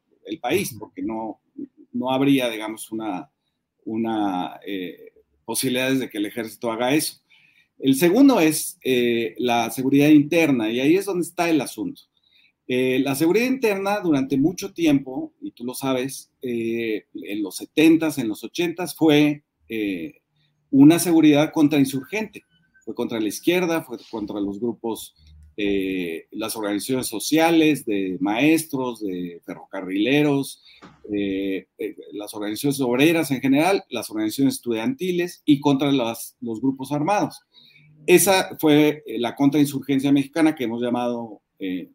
el 0.25 0.39
país, 0.39 0.75
porque 0.79 1.01
no 1.01 1.41
no 1.93 2.11
habría, 2.11 2.49
digamos, 2.49 2.91
una, 2.91 3.29
una 3.85 4.59
eh, 4.65 5.13
posibilidades 5.45 5.99
de 5.99 6.09
que 6.09 6.17
el 6.17 6.25
ejército 6.25 6.71
haga 6.71 6.93
eso. 6.93 7.21
El 7.79 7.95
segundo 7.95 8.39
es 8.39 8.77
eh, 8.83 9.35
la 9.37 9.69
seguridad 9.71 10.09
interna, 10.09 10.71
y 10.71 10.79
ahí 10.79 10.95
es 10.95 11.05
donde 11.05 11.25
está 11.25 11.49
el 11.49 11.61
asunto. 11.61 12.03
Eh, 12.67 12.99
la 12.99 13.15
seguridad 13.15 13.47
interna 13.47 13.99
durante 13.99 14.37
mucho 14.37 14.73
tiempo, 14.73 15.33
y 15.41 15.51
tú 15.51 15.65
lo 15.65 15.73
sabes, 15.73 16.31
en 16.41 17.43
los 17.43 17.59
70s, 17.59 18.19
en 18.19 18.29
los 18.29 18.43
80s, 18.43 18.95
fue 18.95 19.43
una 20.69 20.99
seguridad 20.99 21.51
contrainsurgente. 21.51 22.43
Fue 22.85 22.95
contra 22.95 23.19
la 23.19 23.27
izquierda, 23.27 23.83
fue 23.83 23.97
contra 24.09 24.39
los 24.39 24.59
grupos 24.59 25.15
eh, 25.63 26.25
las 26.31 26.55
organizaciones 26.55 27.05
sociales, 27.05 27.85
de 27.85 28.17
maestros, 28.19 28.99
de 28.99 29.39
ferrocarrileros, 29.45 30.63
eh, 31.13 31.67
eh, 31.77 31.95
las 32.13 32.33
organizaciones 32.33 32.81
obreras 32.81 33.29
en 33.29 33.41
general, 33.41 33.83
las 33.89 34.09
organizaciones 34.09 34.55
estudiantiles 34.55 35.43
y 35.45 35.59
contra 35.59 35.91
los 35.91 36.61
grupos 36.61 36.91
armados. 36.91 37.41
Esa 38.07 38.57
fue 38.59 39.03
la 39.19 39.35
contrainsurgencia 39.35 40.11
mexicana 40.11 40.55
que 40.55 40.63
hemos 40.63 40.81
llamado 40.81 41.41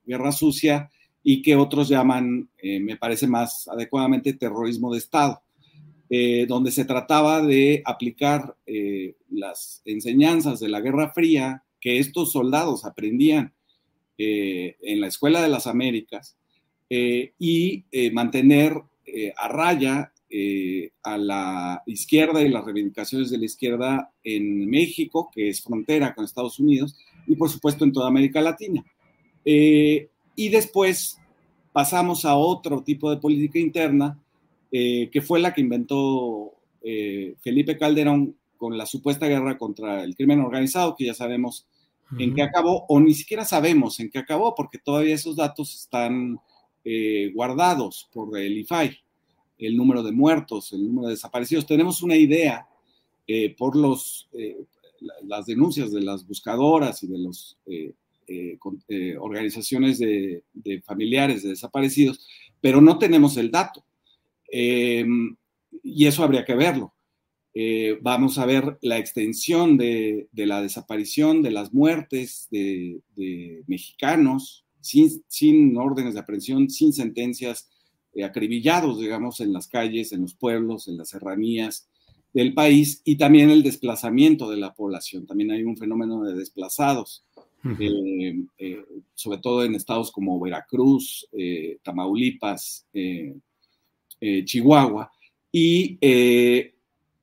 guerra 0.04 0.30
sucia 0.30 0.88
y 1.24 1.42
que 1.42 1.56
otros 1.56 1.88
llaman, 1.88 2.48
me 2.62 2.96
parece 2.96 3.26
más 3.26 3.66
adecuadamente, 3.66 4.32
terrorismo 4.32 4.92
de 4.92 4.98
Estado. 4.98 5.42
donde 6.46 6.70
se 6.70 6.84
trataba 6.84 7.42
de 7.42 7.82
aplicar 7.84 8.54
las 9.28 9.82
enseñanzas 9.84 10.60
de 10.60 10.68
la 10.68 10.80
Guerra 10.80 11.12
Fría 11.12 11.64
que 11.80 11.98
estos 11.98 12.30
soldados 12.30 12.84
aprendían 12.84 13.55
eh, 14.18 14.76
en 14.80 15.00
la 15.02 15.08
Escuela 15.08 15.42
de 15.42 15.48
las 15.48 15.66
Américas 15.66 16.38
eh, 16.88 17.32
y 17.38 17.84
eh, 17.92 18.10
mantener 18.10 18.72
a 19.36 19.48
raya 19.48 20.12
a 21.04 21.16
la 21.16 21.82
izquierda 21.86 22.42
y 22.42 22.48
las 22.48 22.64
reivindicaciones 22.64 23.30
de 23.30 23.38
la 23.38 23.44
izquierda 23.46 24.12
en 24.24 24.68
México, 24.68 25.30
que 25.32 25.48
es 25.48 25.62
frontera 25.62 26.14
con 26.14 26.24
Estados 26.24 26.58
Unidos, 26.58 26.98
y 27.26 27.36
por 27.36 27.48
supuesto 27.48 27.84
en 27.84 27.92
toda 27.92 28.08
América 28.08 28.42
Latina. 28.42 28.84
y 29.44 30.48
después 30.50 31.18
pasamos 31.72 32.24
a 32.26 32.34
otro 32.34 32.82
tipo 32.82 33.10
de 33.10 33.18
política 33.18 33.58
interna, 33.58 34.20
que 34.70 35.22
fue 35.24 35.40
la 35.40 35.54
que 35.54 35.62
inventó 35.62 36.52
Felipe 37.40 37.78
Calderón 37.78 38.36
con 38.58 38.76
la 38.76 38.84
supuesta 38.84 39.28
guerra 39.28 39.56
contra 39.56 40.02
el 40.02 40.16
crimen 40.16 40.40
organizado, 40.40 40.96
que 40.96 41.06
ya 41.06 41.14
sabemos 41.14 41.66
en 42.18 42.34
qué 42.34 42.42
acabó, 42.42 42.86
o 42.88 43.00
ni 43.00 43.14
siquiera 43.14 43.44
sabemos 43.44 43.98
en 44.00 44.10
qué 44.10 44.18
acabó, 44.18 44.54
porque 44.54 44.78
todavía 44.78 45.14
esos 45.14 45.36
datos 45.36 45.74
están 45.74 46.38
eh, 46.84 47.32
guardados 47.34 48.08
por 48.12 48.38
el 48.38 48.58
IFAI, 48.58 48.96
el 49.58 49.76
número 49.76 50.02
de 50.02 50.12
muertos, 50.12 50.72
el 50.72 50.86
número 50.86 51.08
de 51.08 51.14
desaparecidos. 51.14 51.66
Tenemos 51.66 52.02
una 52.02 52.16
idea 52.16 52.68
eh, 53.26 53.54
por 53.56 53.76
los, 53.76 54.28
eh, 54.32 54.56
las 55.24 55.46
denuncias 55.46 55.90
de 55.90 56.02
las 56.02 56.26
buscadoras 56.26 57.02
y 57.02 57.08
de 57.08 57.18
las 57.18 57.56
organizaciones 59.18 59.98
de, 59.98 60.42
de, 60.54 60.80
familiares 60.82 61.42
de 61.42 61.50
desaparecidos, 61.50 62.26
pero 62.60 62.80
no 62.80 62.98
tenemos 62.98 63.36
el 63.36 63.50
dato. 63.50 63.84
Em, 64.48 65.36
y 65.82 66.06
eso 66.06 66.22
habría 66.22 66.44
que 66.44 66.54
verlo. 66.54 66.92
Eh, 67.58 67.96
vamos 68.02 68.36
a 68.36 68.44
ver 68.44 68.76
la 68.82 68.98
extensión 68.98 69.78
de, 69.78 70.28
la 70.34 70.60
desaparición, 70.60 71.40
de 71.40 71.50
las 71.50 71.72
muertes 71.72 72.48
de, 72.50 73.00
mexicanos 73.66 74.66
sin, 74.82 75.74
órdenes 75.78 76.12
de 76.12 76.20
aprehensión, 76.20 76.68
sin 76.68 76.92
sentencias, 76.92 77.70
eh, 78.12 78.24
acribillados, 78.24 79.00
digamos, 79.00 79.40
en 79.40 79.54
las 79.54 79.68
calles, 79.68 80.12
en 80.12 80.20
los 80.20 80.34
pueblos, 80.34 80.86
en 80.86 80.98
las 80.98 81.08
serranías 81.08 81.88
del 82.34 82.52
país 82.52 83.00
y 83.06 83.16
también 83.16 83.48
el 83.48 83.62
desplazamiento 83.62 84.50
de 84.50 84.58
la 84.58 84.74
población. 84.74 85.24
También 85.24 85.50
hay 85.50 85.62
un 85.62 85.78
fenómeno 85.78 86.24
de 86.24 86.34
desplazados, 86.34 87.24
eh, 87.80 88.36
sobre 89.14 89.38
todo 89.38 89.64
en 89.64 89.74
estados 89.74 90.12
como 90.12 90.38
Veracruz, 90.38 91.26
Tamaulipas, 91.82 92.86
Chihuahua. 94.44 95.10
Y 95.50 95.98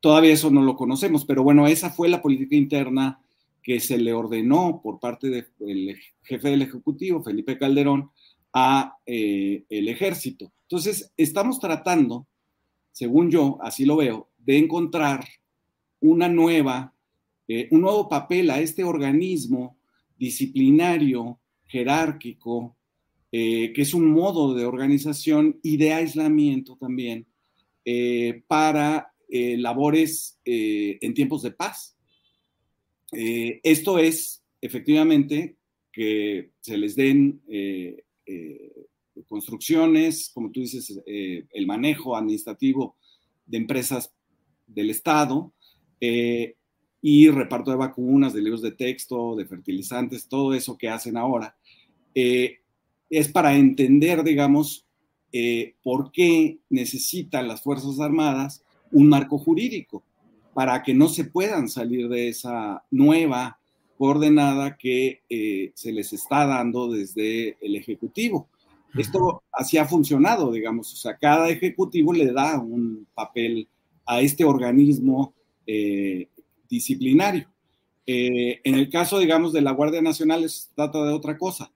todavía 0.03 0.33
eso 0.33 0.51
no 0.51 0.61
lo 0.61 0.75
conocemos, 0.75 1.23
pero 1.23 1.43
bueno, 1.43 1.65
esa 1.65 1.89
fue 1.89 2.09
la 2.09 2.21
política 2.21 2.57
interna 2.57 3.21
que 3.61 3.79
se 3.79 3.97
le 3.97 4.11
ordenó 4.11 4.81
por 4.83 4.99
parte 4.99 5.29
del 5.29 5.97
jefe 6.23 6.49
del 6.49 6.61
Ejecutivo, 6.61 7.23
Felipe 7.23 7.57
Calderón, 7.57 8.11
a 8.51 8.97
eh, 9.05 9.63
el 9.69 9.87
ejército. 9.87 10.51
Entonces, 10.63 11.13
estamos 11.15 11.57
tratando, 11.57 12.27
según 12.91 13.31
yo, 13.31 13.57
así 13.61 13.85
lo 13.85 13.95
veo, 13.95 14.29
de 14.39 14.57
encontrar 14.57 15.25
una 16.01 16.27
nueva, 16.27 16.93
eh, 17.47 17.69
un 17.71 17.79
nuevo 17.79 18.09
papel 18.09 18.49
a 18.49 18.59
este 18.59 18.83
organismo 18.83 19.77
disciplinario, 20.17 21.39
jerárquico, 21.67 22.75
eh, 23.31 23.71
que 23.71 23.83
es 23.83 23.93
un 23.93 24.11
modo 24.11 24.53
de 24.53 24.65
organización 24.65 25.61
y 25.63 25.77
de 25.77 25.93
aislamiento 25.93 26.75
también 26.75 27.25
para 28.47 29.12
labores 29.57 30.39
en 30.45 31.13
tiempos 31.13 31.41
de 31.41 31.51
paz. 31.51 31.97
esto 33.11 33.97
es, 33.97 34.43
efectivamente, 34.61 35.57
que 35.91 36.51
se 36.61 36.77
les 36.77 36.95
den 36.95 37.41
eh, 38.25 38.71
construcciones, 39.27 40.31
como 40.33 40.51
tú 40.51 40.61
dices, 40.61 40.99
eh, 41.05 41.45
el 41.51 41.67
manejo 41.67 42.15
administrativo 42.15 42.97
de 43.45 43.57
empresas 43.57 44.13
del 44.65 44.89
Estado 44.89 45.53
eh, 45.99 46.55
y 47.01 47.29
reparto 47.29 47.71
de 47.71 47.77
vacunas, 47.77 48.33
de 48.33 48.41
libros 48.41 48.61
de 48.61 48.71
texto, 48.71 49.35
de 49.35 49.45
fertilizantes, 49.45 50.27
todo 50.27 50.53
eso 50.53 50.77
que 50.77 50.89
hacen 50.89 51.17
ahora, 51.17 51.55
es 52.15 53.27
para 53.31 53.55
entender, 53.55 54.23
digamos, 54.23 54.85
por 55.81 56.11
qué 56.11 56.59
necesitan 56.69 57.47
las 57.47 57.61
Fuerzas 57.61 57.99
Armadas 57.99 58.62
un 58.93 59.09
marco 59.09 59.37
jurídico 59.37 60.03
para 60.53 60.81
que 60.83 60.93
no 60.93 61.09
se 61.09 61.25
puedan 61.25 61.67
salir 61.67 62.07
de 62.07 62.29
esa 62.29 62.83
nueva 62.91 63.59
coordenada 63.97 64.77
que 64.77 65.21
eh, 65.29 65.71
se 65.75 65.91
les 65.91 66.13
está 66.13 66.45
dando 66.45 66.91
desde 66.91 67.57
el 67.61 67.75
Ejecutivo. 67.75 68.47
Esto 68.95 69.41
así 69.51 69.77
ha 69.77 69.85
funcionado, 69.85 70.51
digamos, 70.51 70.93
o 70.93 70.95
sea, 70.95 71.17
cada 71.17 71.49
Ejecutivo 71.49 72.13
le 72.13 72.31
da 72.31 72.59
un 72.59 73.07
papel 73.15 73.67
a 74.05 74.21
este 74.21 74.45
organismo 74.45 75.33
eh, 75.65 76.27
disciplinario. 76.69 77.47
Eh, 78.05 78.59
en 78.63 78.75
el 78.75 78.89
caso, 78.89 79.17
digamos, 79.17 79.53
de 79.53 79.61
la 79.61 79.71
Guardia 79.71 80.01
Nacional, 80.01 80.47
se 80.47 80.67
trata 80.75 81.03
de 81.03 81.13
otra 81.13 81.37
cosa. 81.37 81.71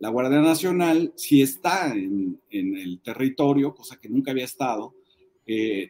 La 0.00 0.08
Guardia 0.08 0.40
Nacional 0.40 1.12
sí 1.14 1.40
está 1.40 1.94
en, 1.94 2.40
en 2.50 2.76
el 2.76 3.00
territorio, 3.00 3.74
cosa 3.74 4.00
que 4.00 4.08
nunca 4.08 4.32
había 4.32 4.44
estado. 4.44 4.94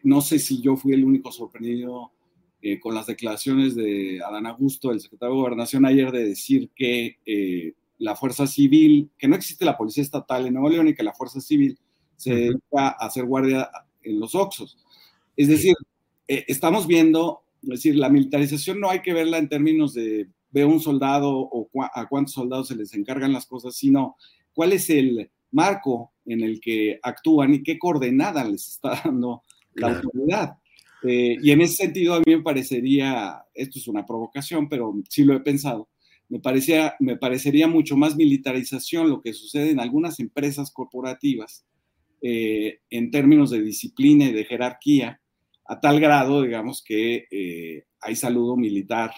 No 0.03 0.21
sé 0.21 0.39
si 0.39 0.61
yo 0.61 0.75
fui 0.75 0.93
el 0.93 1.03
único 1.03 1.31
sorprendido 1.31 2.11
eh, 2.59 2.79
con 2.79 2.95
las 2.95 3.05
declaraciones 3.05 3.75
de 3.75 4.19
Adán 4.25 4.47
Augusto, 4.47 4.91
el 4.91 4.99
secretario 4.99 5.35
de 5.35 5.41
Gobernación, 5.41 5.85
ayer 5.85 6.11
de 6.11 6.25
decir 6.25 6.71
que 6.75 7.19
eh, 7.23 7.75
la 7.99 8.15
Fuerza 8.15 8.47
Civil, 8.47 9.11
que 9.17 9.27
no 9.27 9.35
existe 9.35 9.63
la 9.63 9.77
Policía 9.77 10.01
Estatal 10.01 10.47
en 10.47 10.55
Nuevo 10.55 10.69
León 10.69 10.87
y 10.87 10.95
que 10.95 11.03
la 11.03 11.13
Fuerza 11.13 11.39
Civil 11.39 11.77
se 12.15 12.33
dedica 12.33 12.87
a 12.99 13.05
hacer 13.05 13.25
guardia 13.25 13.69
en 14.01 14.19
los 14.19 14.33
Oxos. 14.33 14.75
Es 15.35 15.49
decir, 15.49 15.75
eh, 16.27 16.45
estamos 16.47 16.87
viendo, 16.87 17.43
es 17.61 17.69
decir, 17.69 17.95
la 17.95 18.09
militarización 18.09 18.79
no 18.79 18.89
hay 18.89 19.03
que 19.03 19.13
verla 19.13 19.37
en 19.37 19.49
términos 19.49 19.93
de 19.93 20.27
ve 20.49 20.65
un 20.65 20.79
soldado 20.79 21.31
o 21.31 21.69
a 21.93 22.07
cuántos 22.07 22.33
soldados 22.33 22.69
se 22.69 22.75
les 22.75 22.93
encargan 22.95 23.33
las 23.33 23.45
cosas, 23.45 23.75
sino 23.75 24.15
cuál 24.53 24.73
es 24.73 24.89
el 24.89 25.29
marco 25.51 26.11
en 26.27 26.41
el 26.41 26.59
que 26.59 26.99
actúan 27.01 27.53
y 27.53 27.63
qué 27.63 27.79
coordenada 27.79 28.43
les 28.43 28.67
está 28.67 29.01
dando 29.03 29.43
la 29.73 29.95
autoridad. 29.95 30.57
Eh, 31.03 31.37
y 31.41 31.51
en 31.51 31.61
ese 31.61 31.75
sentido 31.75 32.15
a 32.15 32.19
mí 32.19 32.35
me 32.35 32.41
parecería, 32.41 33.43
esto 33.53 33.79
es 33.79 33.87
una 33.87 34.05
provocación, 34.05 34.67
pero 34.67 34.93
sí 35.09 35.23
lo 35.23 35.35
he 35.35 35.39
pensado, 35.39 35.89
me, 36.29 36.39
parecía, 36.39 36.95
me 36.99 37.17
parecería 37.17 37.67
mucho 37.67 37.95
más 37.95 38.15
militarización 38.15 39.09
lo 39.09 39.21
que 39.21 39.33
sucede 39.33 39.71
en 39.71 39.79
algunas 39.79 40.19
empresas 40.19 40.71
corporativas 40.71 41.65
eh, 42.21 42.79
en 42.89 43.11
términos 43.11 43.51
de 43.51 43.61
disciplina 43.61 44.25
y 44.25 44.33
de 44.33 44.45
jerarquía, 44.45 45.21
a 45.65 45.79
tal 45.79 45.99
grado, 45.99 46.41
digamos, 46.41 46.83
que 46.83 47.27
eh, 47.29 47.85
hay 48.01 48.15
saludo 48.15 48.57
militar 48.57 49.11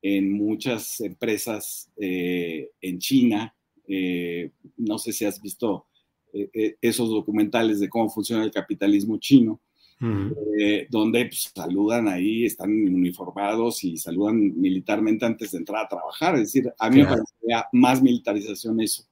en 0.00 0.30
muchas 0.30 1.00
empresas 1.00 1.90
en 1.96 2.98
China. 3.00 3.54
no 4.76 4.98
sé 4.98 5.12
si 5.12 5.24
has 5.24 5.42
visto 5.42 5.88
esos 6.32 7.10
documentales 7.10 7.80
de 7.80 7.88
cómo 7.88 8.08
funciona 8.10 8.44
el 8.44 8.50
capitalismo 8.50 9.18
chino 9.18 9.60
eh, 10.00 10.86
donde 10.90 11.26
pues, 11.26 11.50
saludan 11.52 12.06
ahí, 12.06 12.44
están 12.44 12.70
uniformados 12.70 13.82
y 13.82 13.96
saludan 13.96 14.60
militarmente 14.60 15.26
antes 15.26 15.50
de 15.50 15.58
entrar 15.58 15.84
a 15.84 15.88
trabajar. 15.88 16.36
Es 16.36 16.52
decir, 16.52 16.72
a 16.78 16.88
mí 16.88 16.98
me 16.98 17.06
parecería 17.06 17.66
más 17.72 18.00
militarización 18.00 18.80
eso, 18.80 19.04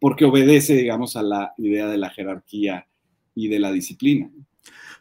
porque 0.00 0.24
obedece, 0.24 0.74
digamos, 0.74 1.14
a 1.16 1.22
la 1.22 1.54
idea 1.58 1.86
de 1.86 1.98
la 1.98 2.10
jerarquía 2.10 2.88
y 3.36 3.48
de 3.48 3.60
la 3.60 3.70
disciplina. 3.70 4.30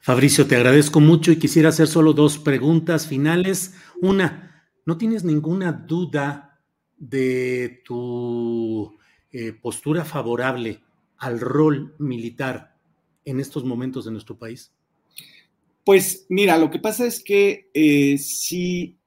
Fabricio, 0.02 0.46
te 0.46 0.56
agradezco 0.56 1.00
mucho 1.00 1.32
y 1.32 1.38
quisiera 1.38 1.70
hacer 1.70 1.88
solo 1.88 2.14
dos 2.14 2.38
preguntas 2.38 3.08
finales. 3.08 3.76
Una, 4.00 4.68
¿no 4.86 4.98
tienes 4.98 5.24
ninguna 5.24 5.72
duda 5.72 6.62
de 6.98 7.82
tu 7.84 8.96
eh, 9.32 9.54
postura 9.54 10.06
favorable 10.06 10.82
al 11.22 11.40
rol 11.40 11.94
militar 12.00 12.76
en 13.26 13.40
estos 13.40 13.64
momentos 13.64 14.06
de 14.06 14.12
nuestro 14.12 14.38
país? 14.38 14.72
Pues 15.86 16.26
mira, 16.30 16.58
lo 16.58 16.70
que 16.70 16.80
pasa 16.80 17.06
es 17.06 17.24
que 17.24 17.70
eh, 17.74 18.18
si 18.18 18.98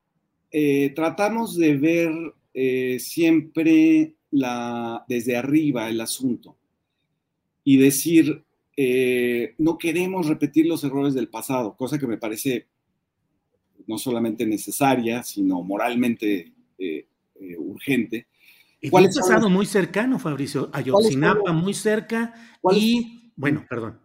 eh, 0.50 0.92
tratamos 0.94 1.56
de 1.56 1.76
ver 1.76 2.12
eh, 2.54 2.98
siempre 3.00 4.14
la, 4.30 5.04
desde 5.08 5.36
arriba 5.36 5.90
el 5.90 6.00
asunto 6.00 6.56
y 7.64 7.76
decir, 7.76 8.44
no 9.58 9.78
queremos 9.78 10.26
repetir 10.26 10.66
los 10.66 10.82
errores 10.84 11.14
del 11.14 11.28
pasado, 11.28 11.76
cosa 11.76 11.98
que 11.98 12.08
me 12.08 12.18
parece 12.18 12.66
no 13.86 13.98
solamente 13.98 14.44
necesaria, 14.44 15.22
sino 15.22 15.62
moralmente 15.62 16.52
urgente. 17.56 18.26
Y 18.84 18.90
¿Cuál 18.90 19.06
es 19.06 19.18
pasado 19.18 19.48
muy 19.48 19.64
cercano, 19.64 20.18
Fabricio? 20.18 20.68
Ayotzinapa 20.70 21.52
muy 21.52 21.72
cerca 21.72 22.34
y, 22.70 23.32
bueno, 23.34 23.64
perdón. 23.66 23.98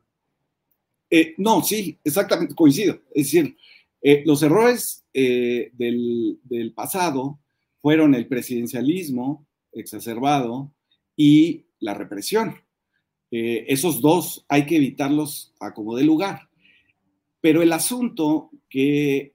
Eh, 1.10 1.34
no, 1.38 1.62
sí, 1.62 2.00
exactamente, 2.02 2.56
coincido. 2.56 3.02
Es 3.14 3.26
decir, 3.26 3.58
eh, 4.02 4.24
los 4.26 4.42
errores 4.42 5.04
eh, 5.14 5.74
del, 5.74 6.72
pasado 6.74 7.42
fueron 7.82 8.16
el 8.16 8.26
presidencialismo 8.26 9.46
exacerbado 9.74 10.72
y 11.14 11.66
la 11.82 11.94
represión. 11.94 12.56
esos 13.32 14.00
dos 14.00 14.46
hay 14.48 14.66
que 14.66 14.78
evitarlos 14.78 15.54
a 15.60 15.74
como 15.74 15.98
de 15.98 16.06
lugar. 16.06 16.48
Pero 17.42 17.62
el 17.62 17.74
asunto 17.74 18.49
que 18.70 19.34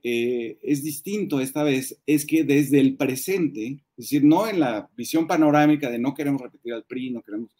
es 0.62 0.84
distinto 0.84 1.40
esta 1.40 1.64
vez 1.64 2.00
es 2.06 2.24
que 2.24 2.44
desde 2.44 2.78
el 2.80 2.96
presente, 2.96 3.82
es 3.96 3.96
decir, 3.96 4.24
no 4.24 4.48
en 4.48 4.60
la 4.60 4.88
visión 4.96 5.26
panorámica 5.26 5.90
de 5.90 5.98
no 5.98 6.14
queremos 6.14 6.40
repetir 6.40 6.72
al 6.72 6.84
PRI, 6.84 7.10
no 7.10 7.22
queremos, 7.22 7.50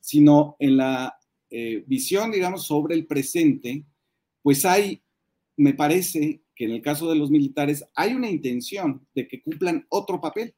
sino 0.00 0.54
en 0.60 0.76
la 0.76 1.18
eh, 1.50 1.84
visión, 1.86 2.32
digamos, 2.32 2.66
sobre 2.66 2.94
el 2.94 3.06
presente, 3.06 3.84
pues 4.42 4.64
hay, 4.64 5.02
me 5.56 5.74
parece 5.74 6.42
que 6.54 6.64
en 6.64 6.72
el 6.72 6.82
caso 6.82 7.08
de 7.08 7.16
los 7.16 7.30
militares 7.30 7.84
hay 7.94 8.14
una 8.14 8.30
intención 8.30 9.06
de 9.14 9.28
que 9.28 9.42
cumplan 9.42 9.86
otro 9.88 10.20
papel 10.20 10.54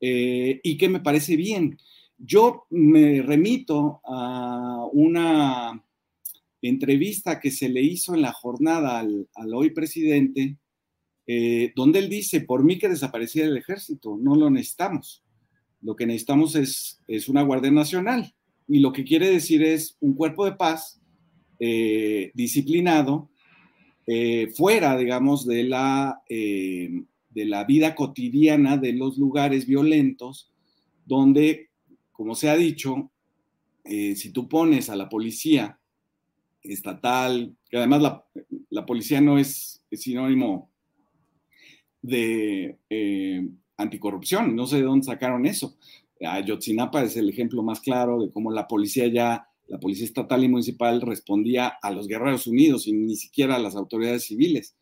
eh, 0.00 0.60
y 0.62 0.76
que 0.76 0.88
me 0.88 1.00
parece 1.00 1.36
bien. 1.36 1.78
Yo 2.16 2.66
me 2.70 3.22
remito 3.22 4.00
a 4.04 4.86
una 4.92 5.84
entrevista 6.62 7.38
que 7.40 7.50
se 7.50 7.68
le 7.68 7.82
hizo 7.82 8.14
en 8.14 8.22
la 8.22 8.32
jornada 8.32 8.98
al, 8.98 9.54
hoy 9.54 9.70
presidente, 9.70 10.56
eh, 11.26 11.72
donde 11.76 12.00
él 12.00 12.08
dice, 12.08 12.40
por 12.40 12.64
mí 12.64 12.78
que 12.78 12.88
desapareciera 12.88 13.48
el 13.48 13.56
ejército, 13.56 14.16
no 14.20 14.34
lo 14.34 14.50
necesitamos. 14.50 15.22
Lo 15.80 15.94
que 15.94 16.06
necesitamos 16.06 16.56
es, 16.56 17.00
es 17.06 17.28
una 17.28 17.42
Guardia 17.42 17.70
Nacional 17.70 18.34
y 18.66 18.80
lo 18.80 18.92
que 18.92 19.04
quiere 19.04 19.30
decir 19.30 19.62
es 19.62 19.96
un 20.00 20.14
cuerpo 20.14 20.44
de 20.44 20.52
paz 20.52 21.00
eh, 21.60 22.32
disciplinado, 22.34 23.30
eh, 24.06 24.48
fuera, 24.54 24.96
digamos, 24.96 25.46
de 25.46 25.64
la, 25.64 26.22
de 26.28 27.44
la 27.44 27.64
vida 27.64 27.94
cotidiana 27.94 28.78
de 28.78 28.94
los 28.94 29.18
lugares 29.18 29.66
violentos, 29.66 30.50
donde, 31.04 31.68
como 32.10 32.34
se 32.34 32.48
ha 32.48 32.56
dicho, 32.56 33.10
si 33.84 34.32
tú 34.32 34.48
pones 34.48 34.90
a 34.90 34.96
la 34.96 35.08
policía 35.08 35.77
estatal, 36.62 37.54
que 37.68 37.76
además 37.78 38.02
la, 38.02 38.24
la 38.70 38.84
policía 38.84 39.20
no 39.20 39.38
es, 39.38 39.82
es 39.90 40.02
sinónimo 40.02 40.70
de 42.02 42.78
anticorrupción, 43.76 44.54
no 44.54 44.66
sé 44.66 44.76
de 44.76 44.82
dónde 44.82 45.06
sacaron 45.06 45.46
eso. 45.46 45.76
Ayotzinapa 46.20 47.02
es 47.02 47.16
el 47.16 47.28
ejemplo 47.28 47.62
más 47.62 47.80
claro 47.80 48.20
de 48.20 48.32
cómo 48.32 48.50
la 48.50 48.66
policía 48.66 49.06
ya, 49.06 49.46
la 49.68 49.78
policía 49.78 50.04
estatal 50.04 50.42
y 50.42 50.48
municipal 50.48 51.00
respondía 51.00 51.68
a 51.68 51.90
los 51.90 52.08
guerreros 52.08 52.46
unidos 52.46 52.86
y 52.86 52.92
ni 52.92 53.16
siquiera 53.16 53.56
a 53.56 53.60
las 53.60 53.76
autoridades 53.76 54.24
civiles. 54.24 54.76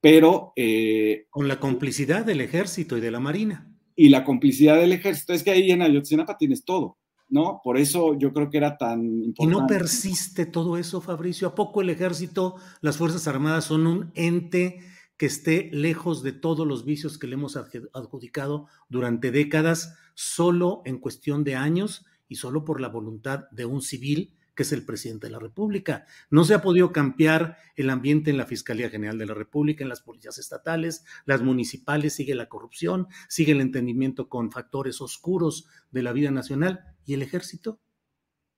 pero... 0.00 0.52
Eh, 0.54 1.26
Con 1.30 1.48
la 1.48 1.58
complicidad 1.58 2.24
del 2.24 2.40
ejército 2.40 2.96
y 2.96 3.00
de 3.00 3.10
la 3.10 3.18
marina. 3.18 3.72
Y 3.96 4.10
la 4.10 4.24
complicidad 4.24 4.76
del 4.76 4.92
ejército, 4.92 5.32
es 5.32 5.42
que 5.42 5.50
ahí 5.50 5.70
en 5.70 5.82
Ayotzinapa 5.82 6.36
tienes 6.36 6.64
todo, 6.64 6.98
¿no? 7.28 7.60
Por 7.62 7.78
eso 7.78 8.18
yo 8.18 8.32
creo 8.32 8.50
que 8.50 8.58
era 8.58 8.76
tan 8.78 9.00
importante. 9.22 9.42
¿Y 9.42 9.46
no 9.46 9.66
persiste 9.66 10.46
todo 10.46 10.76
eso, 10.76 11.00
Fabricio? 11.00 11.48
¿A 11.48 11.54
poco 11.54 11.80
el 11.80 11.90
ejército, 11.90 12.56
las 12.80 12.96
Fuerzas 12.96 13.26
Armadas 13.28 13.64
son 13.64 13.86
un 13.86 14.10
ente 14.14 14.80
que 15.16 15.26
esté 15.26 15.70
lejos 15.72 16.22
de 16.22 16.32
todos 16.32 16.66
los 16.66 16.84
vicios 16.84 17.18
que 17.18 17.26
le 17.26 17.34
hemos 17.34 17.56
adjudicado 17.56 18.66
durante 18.88 19.30
décadas, 19.30 19.96
solo 20.14 20.82
en 20.84 20.98
cuestión 20.98 21.42
de 21.42 21.54
años 21.56 22.04
y 22.28 22.36
solo 22.36 22.64
por 22.64 22.80
la 22.80 22.88
voluntad 22.88 23.44
de 23.50 23.64
un 23.64 23.80
civil 23.80 24.35
que 24.56 24.62
es 24.62 24.72
el 24.72 24.84
presidente 24.84 25.26
de 25.26 25.32
la 25.32 25.38
República. 25.38 26.06
No 26.30 26.44
se 26.44 26.54
ha 26.54 26.62
podido 26.62 26.90
cambiar 26.90 27.58
el 27.76 27.90
ambiente 27.90 28.30
en 28.30 28.38
la 28.38 28.46
Fiscalía 28.46 28.88
General 28.88 29.18
de 29.18 29.26
la 29.26 29.34
República, 29.34 29.84
en 29.84 29.90
las 29.90 30.00
policías 30.00 30.38
estatales, 30.38 31.04
las 31.26 31.42
municipales, 31.42 32.14
sigue 32.14 32.34
la 32.34 32.48
corrupción, 32.48 33.06
sigue 33.28 33.52
el 33.52 33.60
entendimiento 33.60 34.28
con 34.28 34.50
factores 34.50 35.00
oscuros 35.00 35.66
de 35.90 36.02
la 36.02 36.12
vida 36.12 36.30
nacional. 36.30 36.80
¿Y 37.04 37.14
el 37.14 37.22
ejército? 37.22 37.78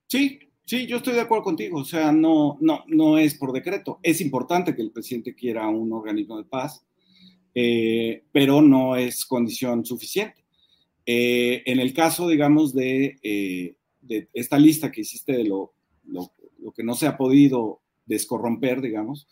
Sí, 0.07 0.39
sí, 0.65 0.87
yo 0.87 0.99
estoy 0.99 1.15
de 1.15 1.21
acuerdo 1.21 1.45
contigo. 1.45 1.81
O 1.81 1.85
sea, 1.85 2.13
no, 2.13 2.59
no, 2.61 2.85
no 2.87 3.19
es 3.19 3.35
por 3.35 3.53
decreto. 3.53 3.99
Es 4.03 4.21
importante 4.21 4.75
que 4.75 4.83
el 4.83 4.93
presidente 4.93 5.35
quiera 5.35 5.69
un 5.69 5.93
organismo 5.93 6.39
de 6.39 6.45
paz, 6.45 6.87
eh, 7.55 8.25
pero 8.31 8.63
no 8.63 8.95
es 8.97 9.27
condición 9.27 9.85
suficiente. 9.85 10.45
Eh, 11.05 11.63
en 11.67 11.81
el 11.81 11.93
caso, 11.93 12.29
digamos, 12.29 12.73
de, 12.73 13.19
eh, 13.23 13.75
de 14.01 14.29
esta 14.33 14.59
lista 14.59 14.93
que 14.93 15.01
hiciste 15.01 15.33
de 15.33 15.45
lo 15.45 15.75
lo, 16.09 16.33
que 16.75 16.83
no 16.83 16.95
se 16.95 17.07
ha 17.07 17.17
podido 17.17 17.81
descorromper, 18.07 18.81
digamos, 18.81 19.29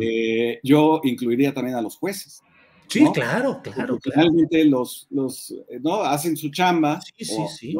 eh, 0.00 0.60
yo 0.62 1.00
incluiría 1.04 1.52
también 1.52 1.76
a 1.76 1.82
los 1.82 1.96
jueces. 1.96 2.42
Sí, 2.88 3.04
claro, 3.12 3.60
claro. 3.62 3.98
Realmente 4.04 4.64
los, 4.64 5.06
los, 5.10 5.50
eh, 5.50 5.80
¿no? 5.80 6.02
Hacen 6.02 6.36
su 6.36 6.50
chamba. 6.50 7.00
Sí, 7.00 7.24
sí, 7.24 7.42
sí. 7.58 7.76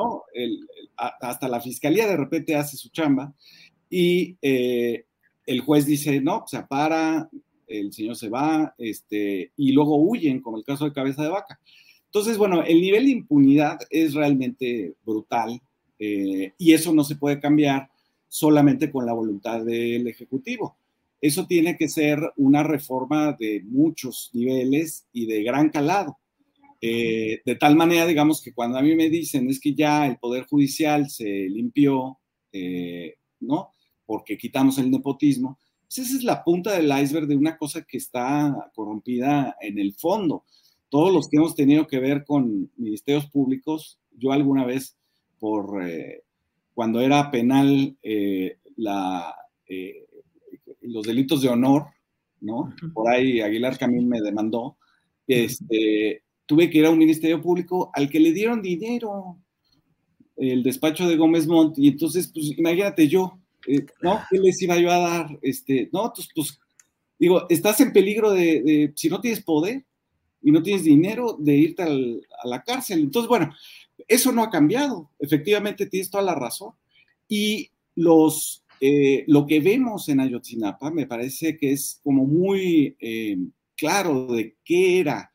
hasta 0.96 1.48
la 1.48 1.60
fiscalía 1.60 2.06
de 2.06 2.16
repente 2.16 2.56
hace 2.56 2.76
su 2.76 2.88
chamba 2.88 3.32
y 3.90 4.36
eh, 4.40 5.04
el 5.46 5.60
juez 5.60 5.86
dice, 5.86 6.20
no, 6.20 6.44
se 6.46 6.62
para, 6.62 7.28
el 7.66 7.92
señor 7.92 8.16
se 8.16 8.28
va, 8.28 8.74
este, 8.78 9.52
y 9.56 9.72
luego 9.72 9.96
huyen, 9.96 10.40
como 10.40 10.56
el 10.56 10.64
caso 10.64 10.84
de 10.84 10.92
Cabeza 10.92 11.22
de 11.22 11.28
Vaca. 11.28 11.60
Entonces, 12.06 12.38
bueno, 12.38 12.62
el 12.62 12.80
nivel 12.80 13.04
de 13.04 13.10
impunidad 13.10 13.78
es 13.90 14.14
realmente 14.14 14.94
brutal 15.04 15.60
y 15.98 16.72
eso 16.72 16.92
no 16.92 17.02
se 17.02 17.16
puede 17.16 17.40
cambiar 17.40 17.88
solamente 18.34 18.90
con 18.90 19.06
la 19.06 19.12
voluntad 19.12 19.64
del 19.64 20.08
Ejecutivo. 20.08 20.76
Eso 21.20 21.46
tiene 21.46 21.76
que 21.76 21.86
ser 21.86 22.18
una 22.36 22.64
reforma 22.64 23.32
de 23.38 23.62
muchos 23.62 24.30
niveles 24.32 25.06
y 25.12 25.26
de 25.26 25.44
gran 25.44 25.68
calado. 25.70 26.18
Eh, 26.80 27.42
de 27.46 27.54
tal 27.54 27.76
manera, 27.76 28.08
digamos, 28.08 28.42
que 28.42 28.52
cuando 28.52 28.76
a 28.76 28.82
mí 28.82 28.96
me 28.96 29.08
dicen 29.08 29.48
es 29.48 29.60
que 29.60 29.72
ya 29.72 30.04
el 30.04 30.16
Poder 30.16 30.46
Judicial 30.46 31.08
se 31.08 31.24
limpió, 31.48 32.18
eh, 32.50 33.14
¿no? 33.38 33.70
Porque 34.04 34.36
quitamos 34.36 34.78
el 34.78 34.90
nepotismo, 34.90 35.60
pues 35.82 35.98
esa 35.98 36.16
es 36.16 36.24
la 36.24 36.42
punta 36.42 36.72
del 36.72 36.90
iceberg 36.90 37.28
de 37.28 37.36
una 37.36 37.56
cosa 37.56 37.84
que 37.84 37.98
está 37.98 38.68
corrompida 38.74 39.54
en 39.60 39.78
el 39.78 39.94
fondo. 39.94 40.42
Todos 40.88 41.14
los 41.14 41.28
que 41.28 41.36
hemos 41.36 41.54
tenido 41.54 41.86
que 41.86 42.00
ver 42.00 42.24
con 42.24 42.68
ministerios 42.76 43.26
públicos, 43.26 44.00
yo 44.10 44.32
alguna 44.32 44.64
vez 44.64 44.96
por 45.38 45.88
eh, 45.88 46.23
cuando 46.74 47.00
era 47.00 47.30
penal 47.30 47.96
eh, 48.02 48.58
la, 48.76 49.34
eh, 49.68 50.06
los 50.82 51.06
delitos 51.06 51.40
de 51.40 51.48
honor, 51.48 51.86
¿no? 52.40 52.74
Por 52.92 53.08
ahí 53.08 53.40
Aguilar 53.40 53.78
Camín 53.78 54.08
me 54.08 54.20
demandó. 54.20 54.76
Este, 55.26 56.22
tuve 56.46 56.68
que 56.68 56.78
ir 56.78 56.86
a 56.86 56.90
un 56.90 56.98
ministerio 56.98 57.40
público 57.40 57.90
al 57.94 58.10
que 58.10 58.20
le 58.20 58.32
dieron 58.32 58.60
dinero, 58.60 59.38
el 60.36 60.62
despacho 60.62 61.08
de 61.08 61.16
Gómez 61.16 61.46
Montt, 61.46 61.78
y 61.78 61.88
entonces, 61.88 62.30
pues 62.34 62.58
imagínate 62.58 63.08
yo, 63.08 63.38
eh, 63.66 63.86
¿no? 64.02 64.20
¿Qué 64.28 64.38
les 64.38 64.60
iba 64.60 64.76
yo 64.76 64.90
a 64.90 64.98
dar? 64.98 65.38
Este, 65.42 65.88
no, 65.92 66.12
pues, 66.14 66.28
pues 66.34 66.60
digo, 67.18 67.46
estás 67.48 67.80
en 67.80 67.92
peligro 67.92 68.32
de, 68.32 68.92
si 68.96 69.08
no 69.08 69.20
tienes 69.20 69.42
poder 69.42 69.84
y 70.42 70.50
no 70.50 70.62
tienes 70.62 70.84
dinero, 70.84 71.36
de 71.38 71.56
irte 71.56 71.82
a 71.84 72.46
la 72.46 72.62
cárcel. 72.62 73.00
Entonces, 73.00 73.28
bueno, 73.28 73.54
eso 74.08 74.32
no 74.32 74.42
ha 74.42 74.50
cambiado. 74.50 75.10
Efectivamente, 75.18 75.86
tienes 75.86 76.10
toda 76.10 76.24
la 76.24 76.34
razón. 76.34 76.72
Y 77.28 77.70
los, 77.94 78.64
eh, 78.80 79.24
lo 79.26 79.46
que 79.46 79.60
vemos 79.60 80.08
en 80.08 80.20
Ayotzinapa 80.20 80.90
me 80.90 81.06
parece 81.06 81.56
que 81.56 81.72
es 81.72 82.00
como 82.02 82.26
muy 82.26 82.96
eh, 83.00 83.38
claro 83.76 84.26
de 84.26 84.56
qué 84.64 85.00
era 85.00 85.30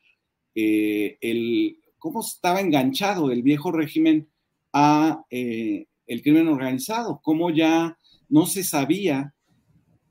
eh, 0.54 1.18
el, 1.20 1.78
cómo 1.98 2.20
estaba 2.20 2.60
enganchado 2.60 3.30
el 3.30 3.42
viejo 3.42 3.72
régimen 3.72 4.28
a 4.72 5.24
el 5.30 6.22
crimen 6.22 6.48
organizado, 6.48 7.20
cómo 7.22 7.50
ya 7.50 7.98
no 8.28 8.46
se 8.46 8.62
sabía 8.62 9.34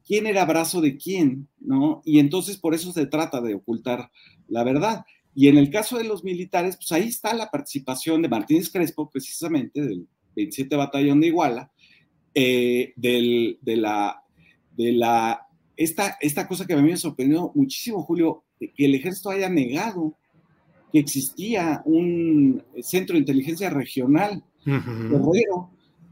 quién 0.05 0.27
era 0.27 0.43
brazo 0.43 0.81
de 0.81 0.97
quién, 0.97 1.47
¿no? 1.59 2.01
Y 2.03 2.19
entonces 2.19 2.57
por 2.57 2.73
eso 2.73 2.91
se 2.91 3.05
trata 3.05 3.41
de 3.41 3.53
ocultar 3.53 4.09
la 4.47 4.63
verdad. 4.63 5.05
Y 5.35 5.47
en 5.47 5.57
el 5.57 5.69
caso 5.69 5.97
de 5.97 6.03
los 6.03 6.23
militares, 6.23 6.75
pues 6.75 6.91
ahí 6.91 7.07
está 7.07 7.33
la 7.33 7.49
participación 7.49 8.21
de 8.21 8.29
Martínez 8.29 8.69
Crespo, 8.69 9.09
precisamente, 9.09 9.81
del 9.81 10.07
27 10.35 10.75
Batallón 10.75 11.21
de 11.21 11.27
Iguala, 11.27 11.71
eh, 12.33 12.93
de 12.95 13.77
la, 13.77 14.23
de 14.75 14.91
la, 14.91 15.47
esta, 15.77 16.17
esta 16.19 16.47
cosa 16.47 16.65
que 16.65 16.73
a 16.73 16.77
mí 16.77 16.89
me 16.89 16.97
sorprendió 16.97 17.51
muchísimo, 17.55 18.03
Julio, 18.03 18.43
que 18.59 18.85
el 18.85 18.95
ejército 18.95 19.29
haya 19.29 19.49
negado 19.49 20.15
que 20.91 20.99
existía 20.99 21.81
un 21.85 22.63
centro 22.81 23.13
de 23.13 23.19
inteligencia 23.19 23.69
regional. 23.69 24.43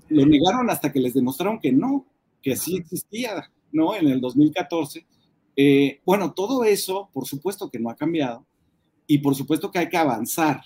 Lo 0.10 0.26
negaron 0.26 0.70
hasta 0.70 0.92
que 0.92 1.00
les 1.00 1.14
demostraron 1.14 1.60
que 1.60 1.72
no, 1.72 2.06
que 2.42 2.56
sí 2.56 2.78
existía, 2.78 3.52
¿no? 3.72 3.96
En 3.96 4.08
el 4.08 4.22
2014. 4.22 5.06
Eh, 5.56 6.00
bueno, 6.06 6.34
todo 6.34 6.64
eso, 6.64 7.10
por 7.12 7.26
supuesto 7.26 7.70
que 7.70 7.80
no 7.80 7.90
ha 7.90 7.96
cambiado 7.96 8.46
y 9.08 9.20
por 9.20 9.36
supuesto 9.36 9.72
que 9.72 9.80
hay 9.80 9.90
que 9.90 9.98
avanzar 9.98 10.62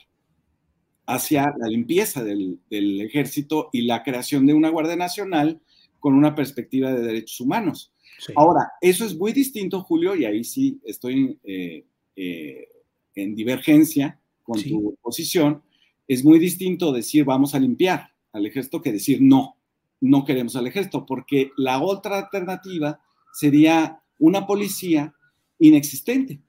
hacia 1.06 1.54
la 1.58 1.68
limpieza 1.68 2.24
del, 2.24 2.60
ejército 2.70 3.70
y 3.72 3.84
la 3.84 4.04
creación 4.04 4.46
de 4.46 4.54
una 4.54 4.70
Guardia 4.70 4.96
Nacional 4.96 5.62
con 6.00 6.16
una 6.16 6.36
perspectiva 6.36 6.92
de 6.92 7.02
derechos 7.02 7.40
humanos. 7.40 7.94
Ahora, 8.36 8.72
eso 8.82 9.06
es 9.06 9.16
muy 9.16 9.34
distinto, 9.34 9.82
Julio, 9.82 10.16
y 10.16 10.26
ahí 10.26 10.44
sí 10.44 10.80
estoy 10.84 11.40
eh, 11.44 11.86
eh, 12.16 12.68
en 13.16 13.36
divergencia 13.36 14.20
con 14.44 14.62
tu 14.62 14.98
posición. 15.02 15.64
Es 16.08 16.24
muy 16.24 16.40
distinto 16.40 16.92
decir 16.92 17.26
vamos 17.26 17.56
a 17.56 17.60
limpiar 17.60 18.12
al 18.32 18.46
ejército 18.46 18.82
que 18.82 18.92
decir 18.92 19.22
no, 19.22 19.58
no 20.00 20.24
queremos 20.24 20.56
al 20.56 20.68
ejército, 20.68 21.06
porque 21.06 21.52
la 21.58 21.82
otra 21.82 22.20
alternativa 22.20 23.00
sería 23.34 24.02
una 24.20 24.46
policía 24.46 25.14
inexistente. 25.60 26.42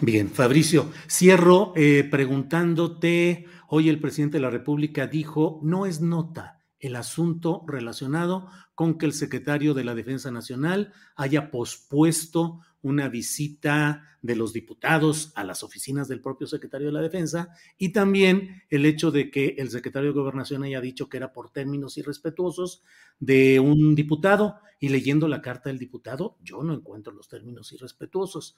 Bien, 0.00 0.30
Fabricio, 0.30 0.90
cierro 1.08 1.72
eh, 1.76 2.06
preguntándote, 2.10 3.46
hoy 3.68 3.88
el 3.88 4.00
presidente 4.00 4.38
de 4.38 4.42
la 4.42 4.50
República 4.50 5.06
dijo, 5.06 5.60
no 5.62 5.86
es 5.86 6.00
nota 6.00 6.60
el 6.78 6.96
asunto 6.96 7.64
relacionado 7.66 8.48
con 8.74 8.98
que 8.98 9.06
el 9.06 9.12
secretario 9.12 9.72
de 9.72 9.84
la 9.84 9.94
Defensa 9.94 10.30
Nacional 10.30 10.92
haya 11.14 11.50
pospuesto 11.50 12.60
una 12.82 13.08
visita 13.08 14.18
de 14.20 14.34
los 14.34 14.52
diputados 14.52 15.32
a 15.36 15.44
las 15.44 15.62
oficinas 15.62 16.08
del 16.08 16.20
propio 16.20 16.48
secretario 16.48 16.88
de 16.88 16.92
la 16.92 17.00
Defensa 17.00 17.50
y 17.78 17.90
también 17.90 18.62
el 18.70 18.84
hecho 18.84 19.12
de 19.12 19.30
que 19.30 19.54
el 19.58 19.70
secretario 19.70 20.10
de 20.12 20.18
Gobernación 20.18 20.64
haya 20.64 20.80
dicho 20.80 21.08
que 21.08 21.16
era 21.16 21.32
por 21.32 21.50
términos 21.50 21.96
irrespetuosos 21.96 22.82
de 23.20 23.60
un 23.60 23.94
diputado 23.94 24.58
y 24.80 24.88
leyendo 24.88 25.28
la 25.28 25.42
carta 25.42 25.70
del 25.70 25.78
diputado 25.78 26.36
yo 26.42 26.64
no 26.64 26.74
encuentro 26.74 27.12
los 27.12 27.28
términos 27.28 27.72
irrespetuosos. 27.72 28.56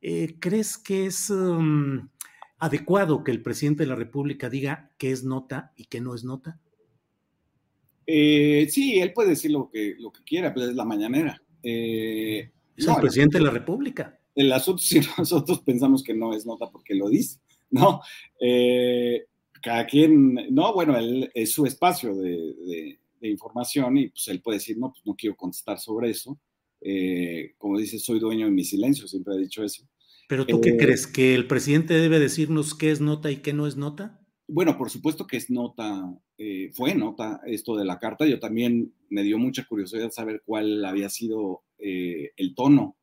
Eh, 0.00 0.36
¿crees 0.40 0.78
que 0.78 1.06
es 1.06 1.30
um, 1.30 2.08
adecuado 2.58 3.24
que 3.24 3.32
el 3.32 3.42
presidente 3.42 3.82
de 3.82 3.88
la 3.88 3.96
República 3.96 4.48
diga 4.50 4.92
qué 4.98 5.10
es 5.10 5.24
nota 5.24 5.72
y 5.76 5.86
qué 5.86 6.00
no 6.00 6.14
es 6.14 6.24
nota? 6.24 6.60
Eh, 8.06 8.68
sí, 8.70 9.00
él 9.00 9.12
puede 9.12 9.30
decir 9.30 9.50
lo 9.50 9.68
que, 9.68 9.96
lo 9.98 10.12
que 10.12 10.22
quiera, 10.22 10.54
pero 10.54 10.66
es 10.66 10.76
la 10.76 10.84
mañanera. 10.84 11.42
Eh, 11.62 12.50
es 12.76 12.86
el 12.86 12.96
presidente 12.96 13.38
de 13.38 13.44
la 13.44 13.50
República. 13.50 14.18
El 14.34 14.52
asunto, 14.52 14.78
si 14.82 15.00
nosotros 15.18 15.60
pensamos 15.60 16.02
que 16.02 16.14
no 16.14 16.34
es 16.34 16.46
nota 16.46 16.70
porque 16.70 16.94
lo 16.94 17.08
dice, 17.08 17.40
¿no? 17.70 18.00
cada 19.66 19.84
quien, 19.84 20.34
no, 20.50 20.72
bueno, 20.72 20.96
él, 20.96 21.28
es 21.34 21.50
su 21.50 21.66
espacio 21.66 22.14
de, 22.14 23.00
información 23.22 23.96
y 23.96 24.08
pues 24.10 24.28
él 24.28 24.40
puede 24.40 24.58
decir, 24.58 24.78
no, 24.78 24.92
pues 24.92 25.04
no 25.04 25.16
quiero 25.16 25.34
contestar 25.34 25.80
sobre 25.80 26.10
eso. 26.10 26.38
Eh, 26.80 27.54
como 27.58 27.78
dice, 27.78 27.98
soy 27.98 28.18
dueño 28.18 28.46
de 28.46 28.52
mi 28.52 28.64
silencio, 28.64 29.08
siempre 29.08 29.34
he 29.34 29.38
dicho 29.38 29.64
eso. 29.64 29.88
Pero 30.28 30.46
tú 30.46 30.60
qué 30.60 30.70
eh, 30.70 30.76
crees, 30.76 31.06
que 31.06 31.34
el 31.34 31.46
presidente 31.46 31.94
debe 31.94 32.18
decirnos 32.18 32.74
qué 32.74 32.90
es 32.90 33.00
nota 33.00 33.30
y 33.30 33.38
qué 33.38 33.52
no 33.52 33.66
es 33.66 33.76
nota? 33.76 34.20
Bueno, 34.48 34.76
por 34.76 34.90
supuesto 34.90 35.26
que 35.26 35.36
es 35.36 35.50
nota, 35.50 36.12
eh, 36.38 36.70
fue 36.74 36.94
nota 36.94 37.40
esto 37.46 37.76
de 37.76 37.84
la 37.84 37.98
carta. 37.98 38.26
Yo 38.26 38.38
también 38.38 38.92
me 39.08 39.22
dio 39.22 39.38
mucha 39.38 39.64
curiosidad 39.64 40.10
saber 40.10 40.42
cuál 40.44 40.84
había 40.84 41.08
sido 41.08 41.62
el 41.78 42.54
tono 42.54 42.96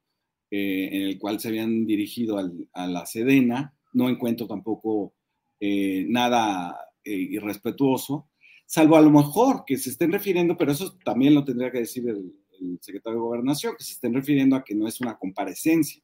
en 0.50 1.04
el 1.04 1.20
cual 1.20 1.40
se 1.40 1.48
habían 1.48 1.86
dirigido 1.86 2.38
a 2.74 2.88
la 2.88 3.06
Sedena. 3.06 3.76
No 3.94 4.10
encuentro 4.10 4.48
tampoco 4.48 5.14
nada 5.60 6.78
irrespetuoso, 7.04 8.30
salvo 8.66 8.98
a 8.98 9.02
lo 9.02 9.10
mejor 9.10 9.64
que 9.66 9.78
se 9.78 9.90
estén 9.90 10.12
refiriendo, 10.12 10.58
pero 10.58 10.72
eso 10.72 10.98
también 11.04 11.36
lo 11.36 11.44
tendría 11.44 11.72
que 11.72 11.80
decir 11.80 12.08
el, 12.10 12.34
el 12.60 12.80
secretario 12.82 13.20
de 13.20 13.26
Gobernación, 13.26 13.76
que 13.78 13.84
se 13.84 13.94
estén 13.94 14.14
refiriendo 14.14 14.56
a 14.56 14.64
que 14.64 14.76
no 14.76 14.88
es 14.88 15.02
una 15.02 15.18
comparecencia. 15.18 16.02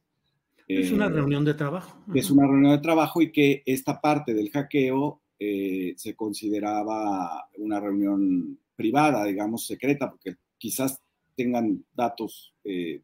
Es 0.68 0.92
una 0.92 1.08
reunión 1.08 1.44
de 1.44 1.54
trabajo. 1.54 1.98
Es 2.14 2.30
una 2.30 2.46
reunión 2.46 2.72
de 2.72 2.78
trabajo 2.78 3.20
y 3.20 3.32
que 3.32 3.62
esta 3.66 4.00
parte 4.00 4.34
del 4.34 4.50
hackeo 4.50 5.20
se 5.38 6.14
consideraba 6.14 7.48
una 7.56 7.80
reunión 7.80 8.58
privada, 8.76 9.24
digamos, 9.24 9.66
secreta, 9.66 10.08
porque 10.08 10.36
quizás 10.56 11.00
tengan 11.36 11.84
datos 11.94 12.54
eh, 12.64 13.00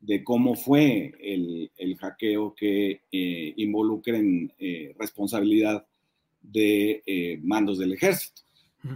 de 0.00 0.24
cómo 0.24 0.54
fue 0.54 1.12
el, 1.20 1.96
hackeo 1.98 2.54
que 2.54 3.02
eh, 3.12 3.54
involucren 3.56 4.52
eh, 4.58 4.94
responsabilidad 4.98 5.86
de 6.40 7.38
mandos 7.42 7.78
del 7.78 7.92
ejército, 7.92 8.42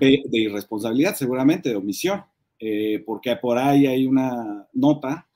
de, 0.01 0.23
irresponsabilidad 0.33 1.15
seguramente, 1.15 1.69
de 1.69 1.77
omisión, 1.77 2.23
porque 3.05 3.37
por 3.37 3.59
ahí 3.59 3.87
hay 3.87 4.07
una 4.07 4.67
nota 4.73 5.27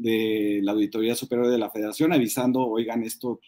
de 0.00 0.60
la 0.62 0.72
Auditoría 0.72 1.14
Superior 1.14 1.48
de 1.48 1.58
la 1.58 1.70
Federación 1.70 2.12
avisando, 2.12 2.66
oigan, 2.66 3.02
esto, 3.02 3.40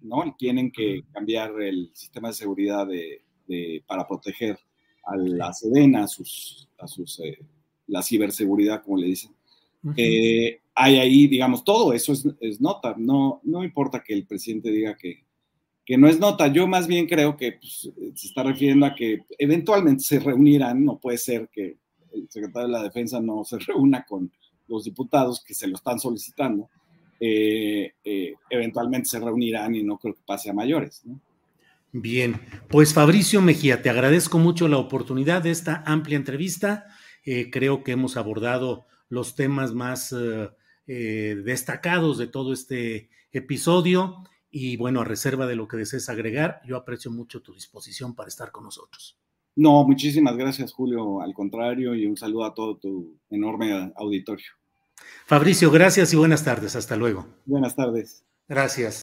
¿no? 0.00 0.34
Tienen 0.38 0.72
que 0.72 1.02
cambiar 1.12 1.60
el 1.60 1.90
sistema 1.92 2.28
de 2.28 2.34
seguridad 2.34 2.86
de, 2.86 3.22
para 3.86 4.06
proteger 4.06 4.58
a 5.04 5.16
la 5.16 5.52
Sedena, 5.52 6.04
a 6.04 6.08
sus, 6.08 6.68
a 6.78 6.86
sus 6.86 7.20
eh, 7.20 7.38
la 7.88 8.02
ciberseguridad, 8.02 8.82
como 8.82 8.96
le 8.96 9.08
dicen. 9.08 9.32
Eh, 9.96 10.60
hay 10.74 10.96
ahí, 10.96 11.26
digamos, 11.26 11.62
todo 11.62 11.92
eso 11.92 12.14
es, 12.40 12.60
nota. 12.60 12.94
No, 12.96 13.40
no 13.42 13.62
importa 13.62 14.02
que 14.02 14.14
el 14.14 14.26
presidente 14.26 14.70
diga 14.70 14.96
que, 14.96 15.24
que 15.84 15.98
no 15.98 16.08
es 16.08 16.18
nota. 16.18 16.46
Yo 16.46 16.66
más 16.66 16.86
bien 16.86 17.06
creo 17.06 17.36
que 17.36 17.52
pues, 17.52 17.90
se 18.14 18.26
está 18.26 18.42
refiriendo 18.44 18.86
a 18.86 18.94
que 18.94 19.24
eventualmente 19.38 20.04
se 20.04 20.20
reunirán. 20.20 20.84
No 20.84 20.98
puede 20.98 21.18
ser 21.18 21.50
que 21.52 21.81
secretario 22.32 22.68
de 22.68 22.72
la 22.72 22.82
Defensa 22.82 23.20
no 23.20 23.44
se 23.44 23.58
reúna 23.66 24.04
con 24.04 24.30
los 24.68 24.84
diputados 24.84 25.42
que 25.44 25.54
se 25.54 25.66
lo 25.66 25.76
están 25.76 25.98
solicitando. 25.98 26.68
Eh, 27.20 27.92
eventualmente 28.50 29.08
se 29.08 29.20
reunirán 29.20 29.74
y 29.76 29.84
no 29.84 29.96
creo 29.98 30.14
que 30.14 30.22
pase 30.26 30.50
a 30.50 30.54
mayores. 30.54 31.04
Bien, 31.94 32.40
pues 32.70 32.94
Fabricio 32.94 33.42
Mejía, 33.42 33.82
te 33.82 33.90
agradezco 33.90 34.38
mucho 34.38 34.66
la 34.66 34.78
oportunidad 34.78 35.42
de 35.42 35.50
esta 35.50 35.84
amplia 35.84 36.16
entrevista. 36.16 36.86
Eh, 37.22 37.50
creo 37.50 37.84
que 37.84 37.92
hemos 37.92 38.16
abordado 38.16 38.86
los 39.10 39.34
temas 39.34 39.74
más 39.74 40.10
eh, 40.12 40.48
eh, 40.86 41.36
destacados 41.44 42.16
de 42.16 42.28
todo 42.28 42.54
este 42.54 43.10
episodio 43.30 44.24
y 44.50 44.78
bueno, 44.78 45.02
a 45.02 45.04
reserva 45.04 45.46
de 45.46 45.54
lo 45.54 45.68
que 45.68 45.76
desees 45.76 46.08
agregar, 46.08 46.62
yo 46.64 46.78
aprecio 46.78 47.10
mucho 47.10 47.42
tu 47.42 47.52
disposición 47.52 48.14
para 48.14 48.28
estar 48.28 48.50
con 48.52 48.64
nosotros. 48.64 49.18
No, 49.54 49.84
muchísimas 49.84 50.36
gracias 50.36 50.72
Julio, 50.72 51.20
al 51.20 51.34
contrario, 51.34 51.94
y 51.94 52.06
un 52.06 52.16
saludo 52.16 52.44
a 52.44 52.54
todo 52.54 52.76
tu 52.76 53.18
enorme 53.30 53.92
auditorio. 53.96 54.46
Fabricio, 55.26 55.70
gracias 55.70 56.12
y 56.12 56.16
buenas 56.16 56.44
tardes, 56.44 56.74
hasta 56.76 56.96
luego. 56.96 57.26
Buenas 57.44 57.76
tardes. 57.76 58.24
Gracias. 58.48 59.02